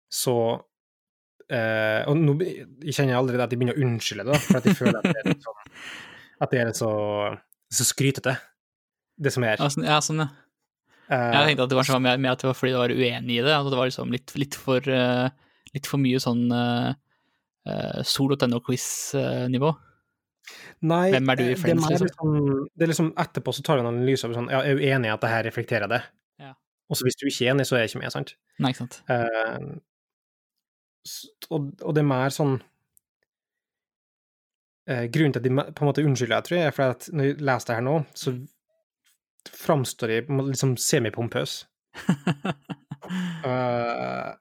Så 0.09 0.65
eh, 1.53 2.01
Og 2.09 2.19
nå 2.19 2.35
jeg 2.41 2.93
kjenner 2.95 3.13
jeg 3.13 3.19
allerede 3.21 3.47
at 3.47 3.53
de 3.53 3.59
begynner 3.59 3.77
å 3.77 3.85
unnskylde 3.85 4.27
det, 4.27 4.41
for 4.45 4.59
at 4.59 4.67
de 4.67 4.75
føler 4.77 4.99
at 4.99 5.07
det 5.07 5.23
er 5.23 5.39
sånn 5.43 5.63
At 6.43 6.53
det 6.53 6.59
er 6.61 6.73
så, 6.77 6.91
så 7.73 7.85
skrytete, 7.87 8.35
det 9.17 9.31
som 9.33 9.41
er. 9.47 9.57
Ja, 9.57 9.71
sånn, 9.73 9.85
ja. 9.87 9.95
Sånn, 10.05 10.21
ja. 10.21 10.27
jeg 11.09 11.47
tenkte 11.47 11.65
at 11.65 11.71
det 11.71 11.79
kanskje 11.79 11.95
var 11.95 12.03
mer, 12.05 12.27
at 12.29 12.43
det 12.43 12.49
var 12.51 12.57
fordi 12.59 12.75
du 12.75 12.77
var 12.77 12.93
uenig 12.93 13.39
i 13.39 13.41
det, 13.41 13.55
at 13.55 13.69
det 13.73 13.79
var 13.79 13.89
liksom 13.89 14.13
litt, 14.13 14.35
litt 14.37 14.57
for 14.61 14.85
uh 14.85 15.31
litt 15.77 15.89
for 15.89 16.01
mye 16.01 16.21
sånn 16.21 16.47
uh, 16.53 16.93
uh, 17.69 17.99
sol.no-quiz-nivå. 18.07 19.73
Nei, 20.87 21.07
Hvem 21.11 21.33
er 21.33 21.39
du 21.39 21.43
i 21.43 21.57
Friends, 21.59 21.87
det 21.89 21.97
er, 21.97 22.05
liksom, 22.05 22.35
det 22.71 22.85
er 22.85 22.91
liksom 22.93 23.09
etterpå 23.19 23.53
så 23.55 23.65
tar 23.65 23.79
du 23.79 23.83
en 23.83 23.89
analyse 23.89 24.23
av 24.23 24.35
sånn 24.37 24.47
Ja, 24.53 24.61
er 24.63 24.77
du 24.77 24.83
enig 24.85 25.09
i 25.09 25.11
at 25.11 25.23
det 25.25 25.31
her 25.33 25.43
reflekterer 25.43 25.91
det? 25.91 25.99
Ja. 26.39 26.53
Og 26.87 26.99
så 26.99 27.07
hvis 27.07 27.17
du 27.19 27.25
ikke 27.27 27.49
er 27.49 27.51
enig, 27.51 27.65
så 27.67 27.75
er 27.75 27.83
jeg 27.83 27.91
ikke 27.91 28.03
med, 28.05 28.13
sant? 28.13 28.31
Nei, 28.63 28.71
ikke 28.71 28.85
sant. 28.85 29.01
Uh, 29.11 29.81
og, 31.49 31.71
og, 31.81 31.93
det 31.95 32.01
er 32.01 32.09
mer 32.09 32.33
sånn 32.33 32.55
eh, 34.89 35.05
Grunnen 35.13 35.35
til 35.35 35.41
at 35.41 35.47
de 35.47 35.53
på 35.55 35.83
en 35.83 35.89
måte 35.89 36.05
unnskylder, 36.05 36.37
jeg 36.37 36.47
tror 36.47 36.57
jeg, 36.57 36.67
er 36.67 36.77
fordi 36.77 36.95
at 36.95 37.09
når 37.13 37.29
jeg 37.29 37.39
leser 37.49 37.69
det 37.69 37.77
her 37.79 37.87
nå, 37.87 37.95
så 38.17 38.35
framstår 39.57 40.13
jeg 40.13 40.21
liksom 40.27 40.75
semipompøs. 40.81 41.51
uh, 43.47 44.33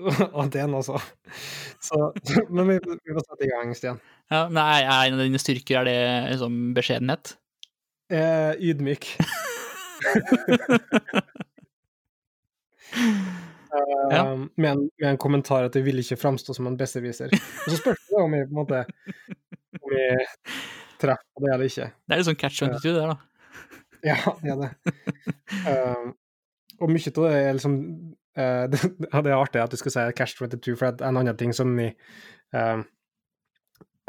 og 0.38 0.52
den 0.52 0.74
altså. 0.74 1.00
Så, 1.80 2.12
men 2.54 2.68
vi, 2.68 2.78
vi 2.78 3.14
får 3.16 3.24
sette 3.26 3.44
i 3.46 3.52
gang, 3.52 3.76
Stian. 3.76 4.00
Ja, 4.30 4.40
nei, 4.52 4.82
er 4.84 5.08
en 5.08 5.18
av 5.18 5.24
dine 5.24 5.42
styrker 5.42 5.74
er 5.80 5.84
det 5.88 6.00
liksom 6.36 6.54
beskjedenhet? 6.76 7.24
Eh, 8.10 8.52
ydmyk. 8.70 9.04
ja. 13.70 14.22
med, 14.36 14.70
en, 14.70 14.84
med, 14.98 15.08
en, 15.12 15.18
kommentar 15.20 15.68
at 15.68 15.76
jeg 15.78 15.86
vil 15.86 16.02
ikke 16.02 16.18
framstå 16.20 16.56
som 16.56 16.68
en 16.70 16.78
besserwisser. 16.78 17.32
Og 17.32 17.68
så 17.68 17.78
spørs 17.78 18.06
det 18.08 18.20
om 18.20 18.36
jeg 18.36 18.48
på 18.48 18.54
en 18.54 18.60
måte 18.60 18.84
om 19.80 19.96
jeg 19.96 20.28
treffer 21.00 21.44
det 21.44 21.52
eller 21.54 21.66
ikke. 21.68 21.90
Det 22.04 22.14
er 22.14 22.22
litt 22.22 22.30
sånn 22.30 22.40
catch 22.40 22.62
22 22.62 22.80
det 22.84 22.94
der, 22.98 23.12
da. 23.12 23.18
ja, 24.10 24.16
det 24.40 24.54
er 24.54 24.62
det. 24.62 24.70
Um, 25.66 26.14
og 26.80 26.92
mye 26.94 27.12
av 27.12 27.20
det 27.26 27.34
er 27.40 27.58
liksom 27.58 27.76
uh, 28.38 28.64
det, 28.72 28.80
det, 29.00 29.10
er 29.20 29.36
artig 29.36 29.62
at 29.62 29.74
du 29.74 29.80
skal 29.80 29.94
si 29.96 30.06
Cash 30.16 30.40
22, 30.40 30.78
for 30.80 30.90
en 30.92 31.20
annen 31.20 31.36
ting 31.40 31.52
som 31.56 31.72
vi 31.76 31.90
uh, 32.56 32.80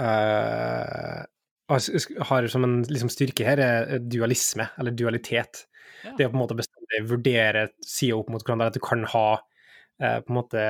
uh, 0.01 1.19
har 1.71 2.47
som 2.51 2.67
en 2.67 2.81
liksom, 2.87 3.11
styrke 3.11 3.45
her, 3.47 3.61
er 3.63 4.01
dualisme, 4.03 4.67
eller 4.79 4.95
dualitet. 4.95 5.65
Ja. 6.01 6.15
Det 6.17 6.27
å 6.27 6.31
på 6.31 6.37
en 6.37 6.41
måte 6.41 6.57
bestandig 6.57 7.05
vurdere 7.07 7.69
sida 7.85 8.17
opp 8.17 8.31
mot 8.33 8.43
hverandre, 8.43 8.71
at 8.71 8.77
du 8.79 8.83
kan 8.83 9.05
ha 9.13 9.27
på 10.01 10.33
en 10.33 10.37
måte 10.37 10.65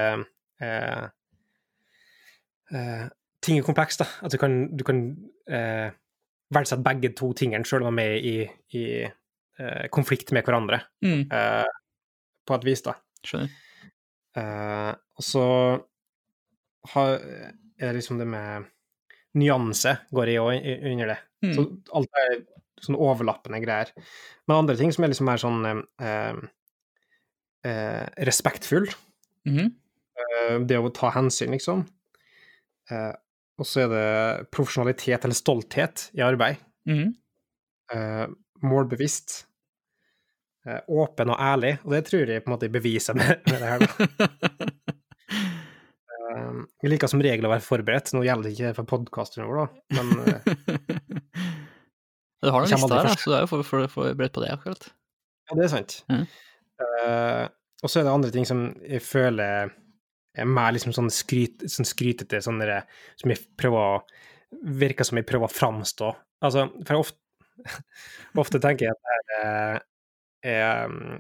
Ting 3.41 3.58
er 3.58 3.65
komplekst, 3.65 4.04
da. 4.04 4.06
At 4.28 4.34
du 4.36 4.38
kan, 4.38 4.52
du 4.78 4.84
kan 4.86 5.00
verdsette 6.54 6.84
begge 6.86 7.10
to 7.17 7.32
tingene, 7.36 7.65
sjøl 7.65 7.88
om 7.88 7.98
de 7.98 8.04
er 8.06 8.17
i, 8.20 8.36
i 8.78 8.84
konflikt 9.91 10.32
med 10.36 10.46
hverandre. 10.46 10.84
Mm 11.02 11.26
på 12.48 12.58
et 12.58 12.67
vis, 12.67 12.84
da. 12.86 12.96
Skjønner. 13.26 13.58
Og 15.20 15.26
så 15.26 15.46
har, 16.94 17.17
er 17.82 17.98
liksom 17.98 18.22
det 18.22 18.30
med 18.30 18.70
nyanse 19.38 19.96
går 20.12 20.34
i 20.34 20.39
òg 20.41 20.65
under 20.91 21.13
det. 21.13 21.20
Mm. 21.46 21.54
Så 21.56 21.67
alt 21.98 22.20
er 22.24 22.41
sånn 22.82 22.98
overlappende 23.00 23.62
greier. 23.63 23.94
Men 24.48 24.63
andre 24.63 24.76
ting 24.80 24.91
som 24.94 25.06
er 25.06 25.13
liksom 25.13 25.30
mer 25.30 25.41
sånn 25.41 25.67
eh, 25.70 26.41
eh, 27.70 28.06
respektfull. 28.28 28.89
Mm 29.47 29.58
-hmm. 29.58 30.67
det 30.67 30.77
å 30.77 30.93
ta 30.93 31.10
hensyn, 31.10 31.51
liksom. 31.51 31.86
og 33.58 33.65
så 33.65 33.82
er 33.82 33.88
det 33.89 34.51
profesjonalitet 34.51 35.25
eller 35.25 35.36
stolthet 35.36 36.12
i 36.13 36.21
arbeid. 36.21 36.56
Mm 36.86 36.97
-hmm. 36.97 38.36
målbevisst. 38.62 39.47
Eh, 40.62 40.77
åpen 40.93 41.25
og 41.34 41.39
ærlig, 41.41 41.80
og 41.84 41.91
det 41.95 42.04
tror 42.06 42.30
jeg 42.30 42.43
på 42.43 42.49
en 42.51 42.54
måte 42.54 42.67
beviser 42.69 43.13
med, 43.17 43.39
med 43.49 43.58
det 43.62 43.69
her. 43.71 43.80
da. 43.80 43.88
Jeg 46.82 46.89
liker 46.93 47.08
som 47.12 47.21
regel 47.21 47.45
å 47.45 47.51
være 47.51 47.65
forberedt. 47.65 48.13
Nå 48.15 48.21
gjelder 48.23 48.43
det 48.47 48.54
ikke 48.56 48.77
for 48.77 48.86
podkasten 48.88 49.45
vår, 49.45 49.56
da, 49.58 49.65
men 49.97 50.08
Du 52.41 52.49
har 52.49 52.60
noen 52.63 52.71
visst 52.71 52.93
her, 52.93 53.06
da, 53.06 53.12
så 53.19 53.30
du 53.30 53.36
er 53.38 53.41
jo 53.43 53.47
forberedt 53.62 54.34
på 54.34 54.41
det, 54.41 54.49
akkurat. 54.54 54.84
Ja, 55.49 55.54
det 55.58 55.63
er 55.67 55.73
sant. 55.73 55.91
Mm. 56.10 56.25
Uh, 56.82 57.45
og 57.82 57.89
så 57.89 58.02
er 58.02 58.08
det 58.08 58.15
andre 58.15 58.32
ting 58.34 58.48
som 58.48 58.65
jeg 58.86 59.04
føler 59.06 59.72
er 60.32 60.48
mer 60.48 60.72
liksom 60.72 60.94
sånn, 60.96 61.10
skryt, 61.12 61.65
sånn 61.70 61.88
skrytete, 61.88 62.39
sånn 62.44 62.62
der, 62.62 62.86
som 63.20 63.34
jeg 63.34 63.44
prøver 63.60 63.96
å 64.00 64.04
Virker 64.52 65.08
som 65.08 65.15
jeg 65.15 65.24
prøver 65.24 65.48
å 65.48 65.56
framstå. 65.56 66.10
Altså, 66.44 66.65
for 66.84 67.06
ofte, 67.06 67.70
ofte 68.44 68.60
tenker 68.60 68.89
jeg 68.89 68.98
at 68.98 69.30
det 69.30 69.38
er 69.46 69.78
er 70.44 70.89
mm, 70.89 71.20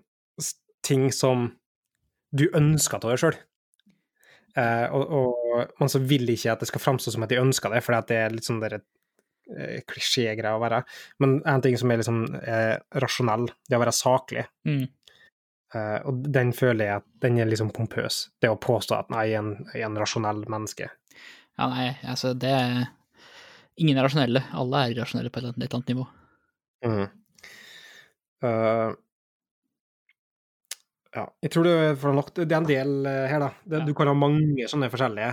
ting 0.85 1.09
som 1.13 1.49
du 2.31 2.47
ønsker 2.57 2.99
av 2.99 3.11
deg 3.11 3.21
sjøl. 3.21 3.37
Eh, 4.59 4.87
og, 4.91 5.13
og, 5.15 5.75
man 5.79 5.91
så 5.91 6.01
vil 6.03 6.29
ikke 6.31 6.53
at 6.53 6.63
det 6.63 6.69
skal 6.71 6.83
framstå 6.83 7.13
som 7.13 7.23
at 7.25 7.31
de 7.31 7.39
ønsker 7.39 7.71
det, 7.71 7.83
for 7.85 7.95
det 8.07 8.17
er 8.17 8.33
litt 8.33 8.47
sånn 8.47 8.61
der 8.63 8.79
eh, 8.79 9.81
klisjégreie 9.87 10.55
å 10.55 10.63
være. 10.63 10.81
Men 11.23 11.39
en 11.47 11.63
ting 11.63 11.77
som 11.79 11.91
er 11.91 12.01
liksom 12.01 12.23
eh, 12.39 12.75
rasjonell, 13.03 13.49
det 13.67 13.77
å 13.77 13.83
være 13.83 13.95
saklig. 13.95 14.47
Mm. 14.67 14.85
Eh, 15.71 15.99
og 16.07 16.25
den 16.35 16.51
føler 16.55 16.87
jeg 16.87 17.01
at 17.01 17.07
den 17.23 17.37
er 17.39 17.47
liksom 17.47 17.71
pompøs. 17.75 18.25
Det 18.43 18.51
å 18.51 18.59
påstå 18.59 18.97
at 18.97 19.13
nei, 19.13 19.29
jeg 19.31 19.39
er 19.39 19.45
en, 19.45 19.53
jeg 19.71 19.83
er 19.83 19.87
en 19.87 20.01
rasjonell 20.01 20.43
menneske. 20.51 20.89
Ja, 21.59 21.67
nei, 21.71 21.91
altså 22.07 22.33
det 22.37 22.55
er 22.57 22.81
Ingen 23.81 23.97
er 23.97 24.03
rasjonelle. 24.05 24.41
Alle 24.59 24.81
er 24.83 24.91
irrasjonelle 24.91 25.31
på 25.31 25.39
et 25.39 25.45
eller 25.45 25.55
annet, 25.55 25.63
et 25.63 25.71
eller 25.71 25.79
annet 25.79 25.91
nivå. 25.93 26.03
Mm. 26.85 27.05
Uh, 28.43 28.91
ja, 31.15 31.23
jeg 31.41 31.53
tror 31.53 31.65
det 31.65 31.73
er, 31.79 32.13
nok, 32.19 32.29
det 32.35 32.45
er 32.45 32.57
en 32.59 32.67
del 32.67 32.91
eh, 33.09 33.23
her, 33.31 33.41
da. 33.41 33.49
Det, 33.63 33.79
Ja. 33.79 33.87
Du 33.87 33.93
kan 33.97 34.11
ha 34.11 34.13
mange 34.13 34.67
sånne 34.69 34.91
forskjellige. 34.91 35.31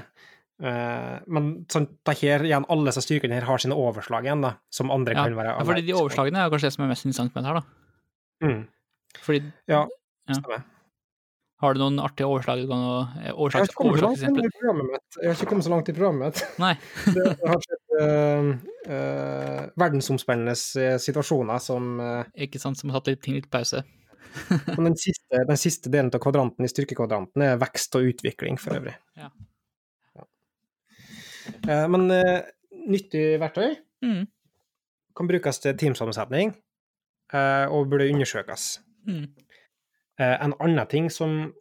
Uh, 0.63 1.19
men 1.31 1.51
sånn, 1.71 1.91
da 2.07 2.15
her, 2.19 2.47
igjen, 2.47 2.67
alle 2.73 2.89
disse 2.89 3.05
styrkene 3.05 3.37
her 3.37 3.47
har 3.51 3.61
sine 3.63 3.77
overslag 3.79 4.27
igjen, 4.27 4.47
da, 4.47 4.55
som 4.75 4.95
andre 4.95 5.19
Ja, 5.19 5.27
kan 5.27 5.37
være 5.37 5.53
ja, 5.53 5.67
fordi 5.69 5.85
de 5.91 5.99
overslagene 5.99 6.41
er 6.47 6.55
kanskje 6.55 6.71
det 6.71 6.77
som 6.79 6.87
er 6.87 6.91
mest 6.95 7.07
interessant 7.07 7.37
med 7.37 7.45
det 7.45 7.53
her, 7.53 7.61
da. 7.61 8.49
Mm. 8.49 8.65
Fordi 9.27 9.43
Ja, 9.71 9.85
Ja. 10.29 10.59
har 11.63 11.75
du 11.75 11.81
noen 11.81 11.99
artige 11.99 12.29
overslag 12.31 12.61
du 12.63 12.69
kan 12.71 12.83
eh, 12.85 13.17
Jeg 13.25 13.33
har 13.33 13.39
overslag. 13.41 13.63
Jeg 13.65 13.67
har 13.67 15.35
ikke 15.35 15.49
kommet 15.51 15.65
så 15.67 15.71
langt 15.73 15.89
i 15.89 15.95
programmet. 15.97 16.43
Nei. 16.65 16.75
Det 17.17 17.25
har 17.49 17.63
skjedd 17.65 17.95
uh, 17.99 18.51
uh, 18.93 19.63
verdensomspennende 19.81 20.55
eh, 20.55 20.99
situasjoner 21.03 21.59
som 21.65 21.97
uh, 21.99 22.23
Ikke 22.39 22.61
sant, 22.63 22.79
som 22.79 22.93
har 22.93 23.01
tatt 23.01 23.15
litt 23.17 23.23
ting 23.27 23.39
litt 23.41 23.51
pause. 23.51 23.83
Den 24.77 24.95
siste, 25.01 25.41
den 25.49 25.59
siste 25.59 25.91
delen 25.91 26.13
av 26.15 26.21
kvadranten 26.23 26.63
i 26.67 26.69
styrkekvadranten 26.71 27.43
er 27.43 27.57
vekst 27.59 27.97
og 27.99 28.07
utvikling, 28.13 28.59
for 28.61 28.77
øvrig. 28.77 28.93
Ja. 29.19 29.31
Ja. 30.15 30.27
Eh, 31.65 31.87
Men 31.91 32.11
eh, 32.15 32.43
nyttig 32.89 33.39
verktøy 33.43 33.77
Mm. 34.05 34.29
kan 35.17 35.27
brukes 35.27 35.59
til 35.59 35.75
teamsammensetning 35.75 36.53
eh, 37.35 37.65
og 37.67 37.89
burde 37.91 38.07
undersøkes. 38.13 38.77
Mm. 39.09 39.25
Eh, 40.19 40.37
En 40.45 40.55
annen 40.61 40.87
ting 40.91 41.11
som 41.13 41.53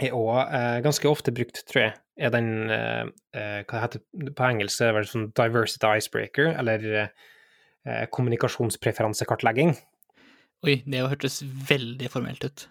er 0.00 0.14
òg 0.16 0.54
ganske 0.82 1.08
ofte 1.10 1.32
brukt, 1.32 1.60
tror 1.68 1.82
jeg, 1.82 1.92
er 2.20 2.32
den 2.32 2.70
eh, 2.72 3.04
eh, 3.36 3.60
Hva 3.68 3.86
det 3.92 4.00
på 4.36 4.46
engelsk? 4.48 4.80
er 4.80 4.96
det 4.96 5.10
sånn 5.10 5.30
diversity 5.36 5.90
icebreaker, 6.00 6.54
eller 6.58 6.86
eh, 7.00 8.06
kommunikasjonspreferansekartlegging. 8.12 9.74
Oi, 10.66 10.80
det 10.84 11.00
hørtes 11.08 11.40
veldig 11.44 12.10
formelt 12.12 12.44
ut. 12.44 12.66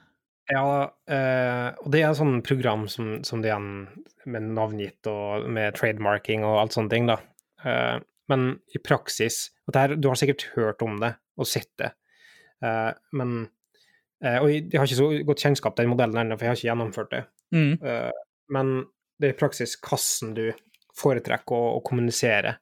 Ja, 0.50 0.90
eh, 1.10 1.70
og 1.78 1.92
det 1.94 2.02
er 2.02 2.10
et 2.10 2.18
sånt 2.18 2.46
program 2.46 2.88
som, 2.90 3.20
som 3.26 3.42
det 3.46 3.52
er 3.54 3.62
med 3.62 4.50
navngitt 4.56 5.06
og 5.10 5.46
med 5.50 5.78
trademarking 5.78 6.46
og 6.46 6.58
alt 6.64 6.78
sånne 6.78 6.94
ting, 6.94 7.10
da. 7.10 7.20
Eh, 7.66 7.98
men 8.30 8.50
i 8.74 8.82
praksis 8.82 9.48
og 9.66 9.74
det 9.74 9.82
her, 9.82 9.96
Du 9.98 10.08
har 10.10 10.18
sikkert 10.18 10.48
hørt 10.56 10.82
om 10.86 11.00
det 11.02 11.16
og 11.40 11.48
sett 11.50 11.70
det, 11.82 11.92
eh, 12.66 12.92
men 13.14 13.36
eh, 13.46 13.50
Og 14.20 14.50
jeg 14.52 14.76
har 14.76 14.88
ikke 14.88 14.98
så 15.00 15.10
godt 15.28 15.44
kjennskap 15.46 15.76
til 15.78 15.86
den 15.86 15.94
modellen 15.94 16.18
ennå, 16.20 16.36
for 16.36 16.46
jeg 16.46 16.52
har 16.52 16.58
ikke 16.60 16.68
gjennomført 16.68 17.14
det. 17.14 17.22
Mm. 17.56 17.78
Eh, 17.80 18.10
men 18.52 18.74
det 19.20 19.30
er 19.30 19.36
i 19.36 19.40
praksis 19.40 19.78
hvordan 19.80 20.34
du 20.36 20.46
foretrekker 21.00 21.56
å, 21.56 21.78
å 21.78 21.84
kommunisere. 21.86 22.58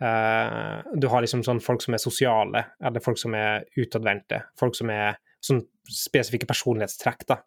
Eh, 0.00 0.80
du 0.96 1.06
har 1.12 1.22
liksom 1.22 1.44
sånn 1.46 1.62
folk 1.62 1.84
som 1.84 1.94
er 1.94 2.02
sosiale, 2.02 2.64
eller 2.82 3.04
folk 3.04 3.20
som 3.20 3.36
er 3.38 3.66
utadvendte. 3.78 4.42
Folk 4.58 4.78
som 4.78 4.90
er 4.94 5.20
sånn 5.44 5.62
spesifikke 5.90 6.48
personlighetstrekk, 6.48 7.26
da. 7.28 7.40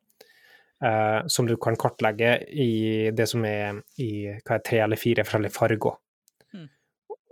eh, 0.85 1.19
som 1.27 1.47
du 1.49 1.55
kan 1.57 1.77
kartlegge 1.79 2.37
i 2.49 3.11
det 3.15 3.27
som 3.29 3.45
er 3.45 3.81
i 4.01 4.11
hva 4.43 4.57
er, 4.57 4.65
tre 4.65 4.83
eller 4.85 4.99
fire 4.99 5.25
forskjellige 5.25 5.57
farger. 5.57 5.99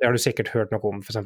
Det 0.01 0.07
har 0.09 0.17
du 0.17 0.21
sikkert 0.21 0.49
hørt 0.55 0.71
noe 0.73 0.81
om, 0.89 1.03
f.eks. 1.05 1.19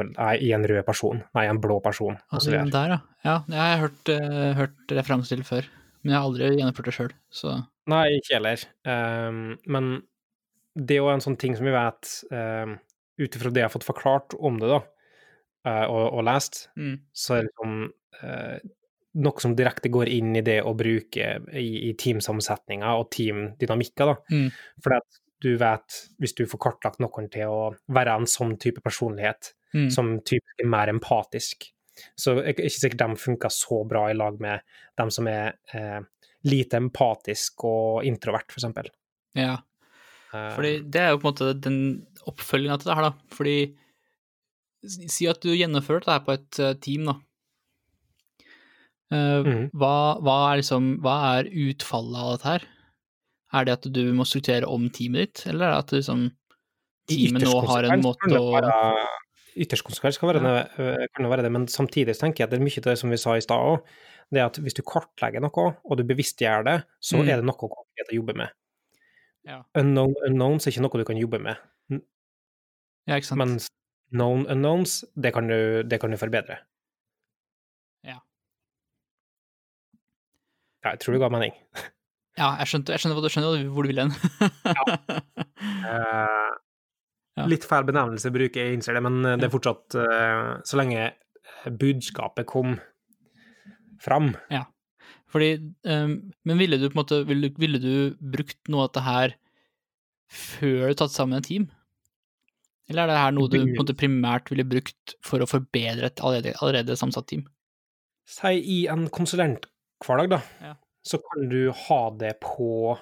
i 0.44 0.50
en 0.52 0.66
rød 0.68 0.82
person, 0.84 1.22
nei, 1.38 1.46
en 1.48 1.62
blå 1.64 1.78
person. 1.80 2.18
Altså, 2.28 2.52
den 2.52 2.74
der, 2.74 2.98
ja. 2.98 3.00
Ja, 3.24 3.36
det 3.48 3.56
har 3.56 3.70
jeg 3.72 3.84
hørt, 3.86 4.12
uh, 4.12 4.50
hørt 4.58 4.96
referanse 4.98 5.32
til 5.32 5.46
før. 5.48 5.70
Men 6.04 6.12
jeg 6.12 6.20
har 6.20 6.28
aldri 6.28 6.50
gjennomført 6.52 6.90
det 6.90 6.96
sjøl, 6.98 7.14
så 7.34 7.56
Nei, 7.90 8.04
ikke 8.18 8.36
heller. 8.36 8.66
Um, 8.84 9.40
men 9.70 9.90
det 10.76 10.98
er 10.98 11.04
jo 11.04 11.12
en 11.14 11.24
sånn 11.24 11.38
ting 11.40 11.56
som 11.56 11.68
vi 11.68 11.74
vet, 11.74 12.12
um, 12.34 12.76
ut 13.22 13.38
ifra 13.38 13.52
det 13.54 13.62
jeg 13.62 13.70
har 13.70 13.74
fått 13.74 13.88
forklart 13.88 14.36
om 14.38 14.58
det, 14.60 14.72
da, 14.74 14.82
uh, 15.70 15.86
og, 15.86 16.06
og 16.20 16.26
lest, 16.28 16.66
mm. 16.76 16.96
så 17.16 17.38
er 17.38 17.46
det 17.46 17.52
liksom 17.52 17.78
uh, 18.24 18.74
noe 19.26 19.44
som 19.44 19.56
direkte 19.56 19.92
går 19.94 20.12
inn 20.12 20.34
i 20.36 20.44
det 20.46 20.60
å 20.66 20.74
bruke 20.78 21.30
i, 21.56 21.68
i 21.90 21.94
teamsammensetninger 22.00 23.00
og 23.00 23.08
teamdynamikker, 23.16 24.12
da. 24.12 24.18
Mm. 24.34 24.50
For 24.84 24.98
du 25.44 25.56
vet, 25.60 26.00
hvis 26.22 26.34
du 26.38 26.46
får 26.48 26.62
kartlagt 26.64 27.02
noen 27.04 27.28
til 27.32 27.52
å 27.52 27.62
være 27.92 28.16
en 28.16 28.28
sånn 28.30 28.56
type 28.62 28.84
personlighet, 28.86 29.54
Mm. 29.76 29.90
som 29.92 30.12
typisk 30.24 30.64
er 30.64 30.70
mer 30.72 30.88
empatisk, 30.92 31.70
så 32.20 32.38
er 32.40 32.54
ikke 32.54 32.72
sikkert 32.72 33.02
de 33.02 33.20
funker 33.20 33.52
så 33.54 33.82
bra 33.88 34.08
i 34.12 34.18
lag 34.18 34.40
med 34.40 34.64
dem 35.00 35.12
som 35.12 35.28
er 35.28 35.58
eh, 35.76 36.02
lite 36.48 36.80
empatisk 36.80 37.66
og 37.68 38.06
introvert, 38.08 38.52
eksempel. 38.56 38.88
Ja. 39.36 39.58
Eh, 40.32 40.52
Fordi 40.56 40.74
det 40.92 41.02
er 41.02 41.14
jo 41.14 41.22
på 41.22 41.28
en 41.28 41.34
måte 41.34 41.50
den 41.66 41.80
oppfølginga 42.30 42.80
til 42.80 42.92
det 42.92 42.98
her, 43.00 43.10
da. 43.10 43.36
Fordi 43.36 43.58
si 45.12 45.28
at 45.28 45.42
du 45.44 45.52
gjennomfører 45.56 46.06
det 46.06 46.14
her 46.14 46.26
på 46.26 46.36
et 46.36 46.62
eh, 46.62 46.76
team, 46.84 47.10
da. 47.12 47.20
Uh, 49.14 49.46
mm. 49.46 49.66
hva, 49.78 50.18
hva, 50.26 50.36
er 50.50 50.64
liksom, 50.64 50.96
hva 51.06 51.16
er 51.36 51.52
utfallet 51.68 52.18
av 52.18 52.32
dette 52.34 52.50
her? 52.50 52.64
Er 53.56 53.66
det 53.68 53.76
at 53.78 53.86
du 53.96 54.02
må 54.18 54.26
strukturere 54.28 54.68
om 54.68 54.90
teamet 54.92 55.30
ditt, 55.30 55.44
eller 55.52 55.70
er 55.70 55.76
det 55.78 55.84
at 55.86 55.94
liksom, 56.00 56.26
teamet 57.08 57.46
nå 57.46 57.54
har 57.70 57.88
en 57.88 58.02
måte 58.04 58.20
konsekvens 58.26 58.52
kan 58.52 58.66
det 58.68 58.74
å 58.74 59.14
Ytterst 59.56 59.86
konsekvens 59.88 60.18
kan, 60.20 60.28
være 60.28 60.40
det, 60.44 60.64
øh, 60.84 61.04
kan 61.16 61.30
være 61.32 61.44
det, 61.46 61.52
men 61.56 61.64
samtidig 61.72 62.18
tenker 62.20 62.44
jeg 62.44 62.50
at 62.50 62.52
det 62.52 62.58
er 62.60 62.66
mye 62.66 62.82
av 62.82 62.90
det 62.90 62.96
som 63.00 63.14
vi 63.14 63.20
sa 63.22 63.38
i 63.40 63.44
stad 63.46 63.62
òg. 63.64 63.86
Det 64.34 64.42
er 64.42 64.50
at 64.50 64.58
hvis 64.60 64.76
du 64.76 64.82
kartlegger 64.84 65.40
noe, 65.46 65.68
og 65.86 65.96
du 65.96 66.04
bevisstgjør 66.04 66.66
det, 66.68 66.74
så 67.00 67.22
Mm. 67.22 67.30
er 67.30 67.36
det 67.40 67.46
noe 67.48 67.56
konkret 67.62 68.12
å 68.12 68.18
jobbe 68.18 68.36
med. 68.36 68.52
Ja. 69.48 69.62
Unknown 69.80 70.12
unknowns 70.28 70.68
er 70.68 70.72
ikke 70.74 70.84
noe 70.84 71.00
du 71.00 71.06
kan 71.08 71.16
jobbe 71.22 71.40
med, 71.40 71.56
Ja, 73.08 73.16
ikke 73.16 73.28
sant? 73.30 73.38
mens 73.40 73.70
known 74.12 74.44
unknowns, 74.50 75.06
det 75.16 75.32
kan 75.34 75.48
du, 75.48 75.84
det 75.84 76.02
kan 76.02 76.12
du 76.12 76.18
forbedre. 76.18 76.58
Ja. 78.04 78.20
Ja, 80.84 80.90
jeg 80.92 81.00
tror 81.00 81.14
det 81.16 81.22
ga 81.24 81.30
mening. 81.30 81.54
Ja, 82.36 82.50
jeg 82.60 82.68
skjønte, 82.68 82.92
jeg 82.96 83.02
skjønner 83.02 83.18
hva 83.18 83.24
du 83.24 83.32
skjønner 83.32 83.68
hvor 83.72 83.88
du 83.88 83.92
vil 83.94 84.04
hen. 84.04 84.16
Eh, 87.36 87.48
Litt 87.52 87.66
feil 87.68 87.84
benevnelse 87.84 88.30
bruker 88.32 88.62
jeg, 88.64 88.78
innser 88.78 88.96
det, 88.96 89.02
men 89.04 89.18
eh, 89.28 89.34
det 89.40 89.50
er 89.50 89.52
fortsatt 89.52 89.96
eh, 90.00 90.52
Så 90.64 90.78
lenge 90.80 91.10
budskapet 91.82 92.48
kom 92.48 92.78
fram. 94.02 94.30
Fordi, 95.32 95.50
um, 95.84 96.14
men 96.48 96.62
ville 96.62 96.78
du 96.80 96.86
på 96.88 96.94
en 96.96 97.02
måte, 97.02 97.18
ville, 97.28 97.50
ville 97.60 97.82
du 97.84 98.16
brukt 98.20 98.70
noe 98.72 98.86
av 98.86 98.92
dette 98.92 99.04
her 99.04 99.36
før 100.32 100.94
du 100.94 101.00
tatt 101.02 101.12
sammen 101.12 101.42
et 101.42 101.50
team? 101.50 101.68
Eller 102.88 103.04
er 103.04 103.12
det 103.12 103.20
her 103.20 103.36
noe 103.36 103.52
du 103.52 103.58
på 103.58 103.66
en 103.66 103.80
måte 103.82 103.98
primært 103.98 104.52
ville 104.54 104.68
brukt 104.70 105.16
for 105.26 105.44
å 105.44 105.50
forbedre 105.50 106.08
et 106.08 106.22
allerede, 106.24 106.56
allerede 106.62 106.96
sammensatt 107.00 107.28
team? 107.34 107.44
Si 108.30 108.54
i 108.62 108.80
en 108.92 109.10
konsulenthverdag, 109.14 110.38
da, 110.38 110.42
Ja. 110.64 110.74
Så 111.06 111.20
kan 111.22 111.50
du 111.52 111.72
ha 111.72 112.02
det 112.20 112.34
på 112.42 112.98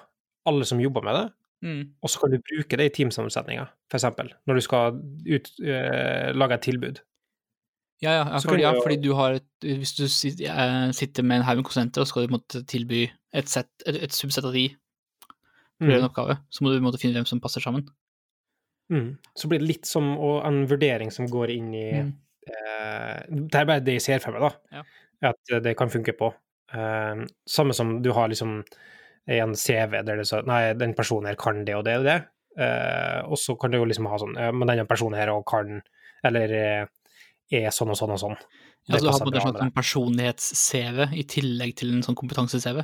alle 0.46 0.64
som 0.68 0.80
jobber 0.80 1.02
med 1.06 1.14
det, 1.20 1.24
Mm. 1.64 1.94
og 2.02 2.10
så 2.10 2.20
kan 2.20 2.30
du 2.34 2.38
bruke 2.44 2.76
det 2.76 2.84
i 2.90 2.92
teamsammensetninger, 2.92 3.64
for 3.88 3.96
eksempel, 3.96 4.28
når 4.46 4.54
du 4.54 4.60
skal 4.60 4.98
ut, 5.32 5.46
uh, 5.64 6.32
lage 6.36 6.54
et 6.58 6.60
tilbud. 6.66 6.98
Ja, 8.02 8.10
ja, 8.10 8.24
ja, 8.28 8.38
fordi, 8.44 8.60
ja, 8.60 8.72
fordi 8.82 8.96
du 9.00 9.14
har 9.14 9.38
et, 9.38 9.46
Hvis 9.62 9.94
du 9.96 10.02
eh, 10.04 10.90
sitter 10.92 11.22
med 11.22 11.36
en 11.38 11.42
haug 11.46 11.56
med 11.56 11.64
konsulenter 11.64 12.02
og 12.02 12.06
skal 12.10 12.26
du 12.26 12.32
måtte 12.34 12.60
tilby 12.68 13.06
et, 13.32 13.48
set, 13.48 13.70
et, 13.86 13.96
et 14.02 14.12
subsett 14.12 14.44
av 14.44 14.52
de 14.52 14.68
for 15.80 15.88
Mm. 15.88 15.94
en 15.96 16.04
oppgave, 16.04 16.36
så 16.50 16.64
må 16.64 16.70
du 16.74 16.80
måtte 16.84 17.00
finne 17.00 17.14
hvem 17.14 17.24
som 17.26 17.40
passer 17.40 17.60
sammen. 17.64 17.88
Mm. 18.92 19.16
Så 19.34 19.48
blir 19.48 19.58
det 19.58 19.68
litt 19.68 19.86
som 19.86 20.04
en 20.44 20.66
vurdering 20.68 21.10
som 21.12 21.26
går 21.26 21.50
inn 21.56 21.72
i 21.74 21.92
Mm. 22.02 22.12
eh, 22.46 23.22
Det 23.30 23.54
er 23.54 23.64
bare 23.64 23.80
det 23.80 23.94
jeg 23.94 24.02
ser 24.02 24.18
for 24.18 24.32
meg, 24.32 24.40
da. 24.42 24.82
Ja. 25.22 25.30
At 25.30 25.62
det 25.64 25.76
kan 25.78 25.88
funke 25.88 26.12
på. 26.12 26.34
Eh, 26.72 27.24
samme 27.50 27.74
som 27.76 27.98
du 28.02 28.10
har 28.16 28.30
liksom 28.32 28.62
en 29.26 29.54
CV 29.56 30.02
der 30.04 30.18
det 30.20 30.26
står 30.28 30.44
Nei, 30.48 30.74
den 30.76 30.92
personen 30.96 31.30
her 31.30 31.36
kan 31.40 31.62
det 31.64 31.76
og 31.76 31.84
det 31.86 31.98
og 32.00 32.04
det. 32.08 32.18
Eh, 32.60 33.20
og 33.24 33.38
så 33.40 33.56
kan 33.60 33.72
du 33.72 33.78
jo 33.80 33.86
liksom 33.88 34.06
ha 34.06 34.18
sånn 34.20 34.36
ja, 34.38 34.52
Men 34.54 34.68
denne 34.70 34.84
personen 34.86 35.18
her 35.18 35.32
òg 35.32 35.42
kan 35.48 35.80
Eller 36.22 36.52
eh, 36.54 36.84
er 37.50 37.72
sånn 37.74 37.90
og 37.90 37.98
sånn 37.98 38.12
og 38.14 38.20
sånn. 38.20 38.36
Ja, 38.88 38.98
så 38.98 39.04
du 39.04 39.10
har 39.10 39.18
på 39.18 39.30
en 39.30 39.34
måte 39.34 39.40
en 39.40 39.58
sånn 39.64 39.74
personlighets-CV 39.74 41.16
i 41.16 41.24
tillegg 41.28 41.74
til 41.80 41.92
en 41.96 42.04
sånn 42.04 42.16
kompetanse-CV. 42.18 42.80